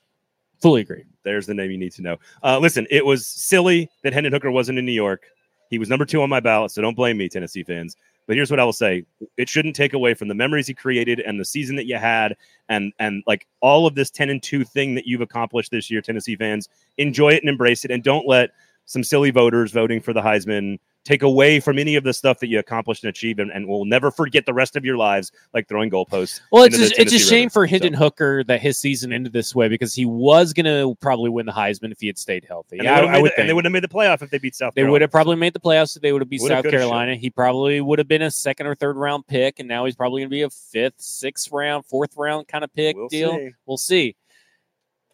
[0.61, 1.05] Fully agree.
[1.23, 2.17] There's the name you need to know.
[2.43, 5.23] Uh, listen, it was silly that Hendon Hooker wasn't in New York.
[5.69, 7.95] He was number two on my ballot, so don't blame me, Tennessee fans.
[8.29, 9.05] But here's what I will say:
[9.37, 12.37] it shouldn't take away from the memories he created and the season that you had,
[12.69, 15.99] and and like all of this ten and two thing that you've accomplished this year,
[15.99, 16.69] Tennessee fans.
[16.99, 18.51] Enjoy it and embrace it, and don't let
[18.85, 22.47] some silly voters voting for the Heisman take away from any of the stuff that
[22.47, 25.67] you accomplished and achieved, and, and will never forget the rest of your lives, like
[25.67, 26.41] throwing goalposts.
[26.51, 27.49] Well, it's a, it's a shame River.
[27.51, 30.95] for Hendon So- Hooker that his season ended this way because he was going to
[31.01, 32.79] probably win the Heisman if he had stayed healthy.
[32.79, 34.29] And I, they I made would the- and they would have made the playoff if
[34.29, 34.73] they beat South.
[34.75, 34.91] They Carolina.
[34.91, 35.95] would have probably made the playoffs.
[35.95, 37.15] If they would have beat South Carolina.
[37.15, 40.21] He probably would have been a second or third round pick, and now he's probably
[40.21, 43.31] going to be a fifth, sixth round, fourth round kind of pick We'll deal.
[43.31, 43.49] see.
[43.65, 44.15] We'll see.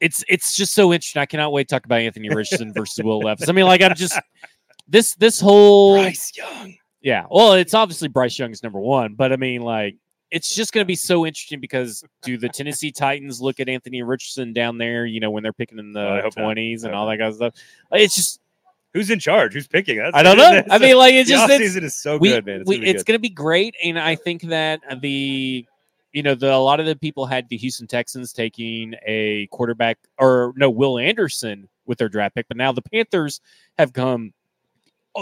[0.01, 1.21] It's it's just so interesting.
[1.21, 3.47] I cannot wait to talk about Anthony Richardson versus Will Levis.
[3.47, 4.19] I mean, like I'm just
[4.87, 6.75] this this whole Bryce Young.
[7.01, 7.25] yeah.
[7.29, 9.95] Well, it's obviously Bryce Young is number one, but I mean, like,
[10.31, 14.03] it's just going to be so interesting because do the Tennessee Titans look at Anthony
[14.03, 17.29] Richardson down there, you know, when they're picking in the twenties and all that kind
[17.29, 17.53] of stuff?
[17.91, 18.39] It's just,
[18.95, 19.51] Who's in charge?
[19.51, 19.97] Who's picking?
[19.97, 20.63] That's, I don't know.
[20.69, 22.61] I mean, like, it's just, it's, offseason is so we, good, man.
[22.61, 25.65] It's we, gonna be it's to be great, and I think that the,
[26.13, 29.97] you know, the a lot of the people had the Houston Texans taking a quarterback
[30.17, 33.41] or no Will Anderson with their draft pick, but now the Panthers
[33.77, 34.31] have come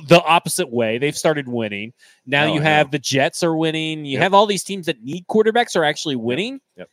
[0.07, 0.97] the opposite way.
[0.97, 1.93] They've started winning.
[2.25, 2.91] Now Oh, you have know.
[2.91, 4.05] the Jets are winning.
[4.05, 4.21] You Yep.
[4.21, 6.59] have all these teams that need quarterbacks are actually winning.
[6.77, 6.89] Yep.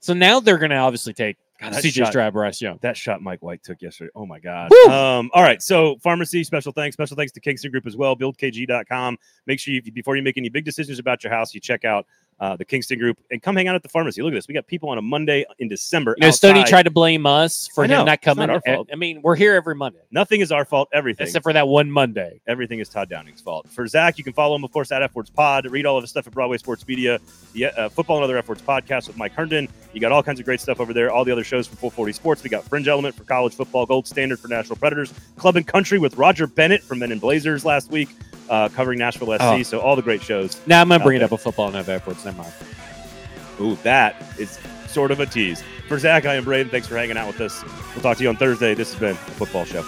[0.00, 2.78] So now they're going to obviously take God, CJ Stroud, Bryce Young.
[2.82, 4.10] that shot Mike White took yesterday.
[4.14, 4.70] Oh my God.
[4.88, 5.62] Um, all right.
[5.62, 6.94] So pharmacy, special thanks.
[6.94, 8.14] Special thanks to Kingston Group as well.
[8.16, 9.16] BuildKG.com.
[9.46, 12.06] Make sure you, before you make any big decisions about your house, you check out
[12.44, 14.20] uh, the Kingston Group and come hang out at the pharmacy.
[14.20, 14.48] Look at this.
[14.48, 16.14] We got people on a Monday in December.
[16.18, 18.50] You know, Stoney tried to blame us for I him not not coming.
[18.50, 18.90] our fault.
[18.92, 20.90] I mean, we're here every Monday, Nothing is our fault.
[20.92, 21.26] Everything.
[21.26, 22.42] except for that one Monday.
[22.46, 23.66] Everything is Todd Downing's fault.
[23.70, 25.64] For Zach, you can follow him, of course, at F Words Pod.
[25.66, 27.18] Read all of his stuff at Broadway Sports Media,
[27.54, 29.66] the uh, Football and Other F Words podcast with Mike Herndon.
[29.94, 31.10] You got all kinds of great stuff over there.
[31.10, 32.42] All the other shows from 440 Sports.
[32.42, 35.98] We got Fringe Element for college football, Gold Standard for National Predators, Club and Country
[35.98, 38.10] with Roger Bennett from Men in Blazers last week,
[38.48, 39.40] uh, covering Nashville SC.
[39.40, 39.62] Oh.
[39.62, 40.60] So all the great shows.
[40.66, 42.24] Now I'm Out bring it up with football and have airports.
[42.24, 42.52] Never mind.
[43.60, 45.62] Ooh, that is sort of a tease.
[45.88, 46.70] For Zach, I am Braden.
[46.70, 47.62] Thanks for hanging out with us.
[47.94, 48.74] We'll talk to you on Thursday.
[48.74, 49.84] This has been the Football Show.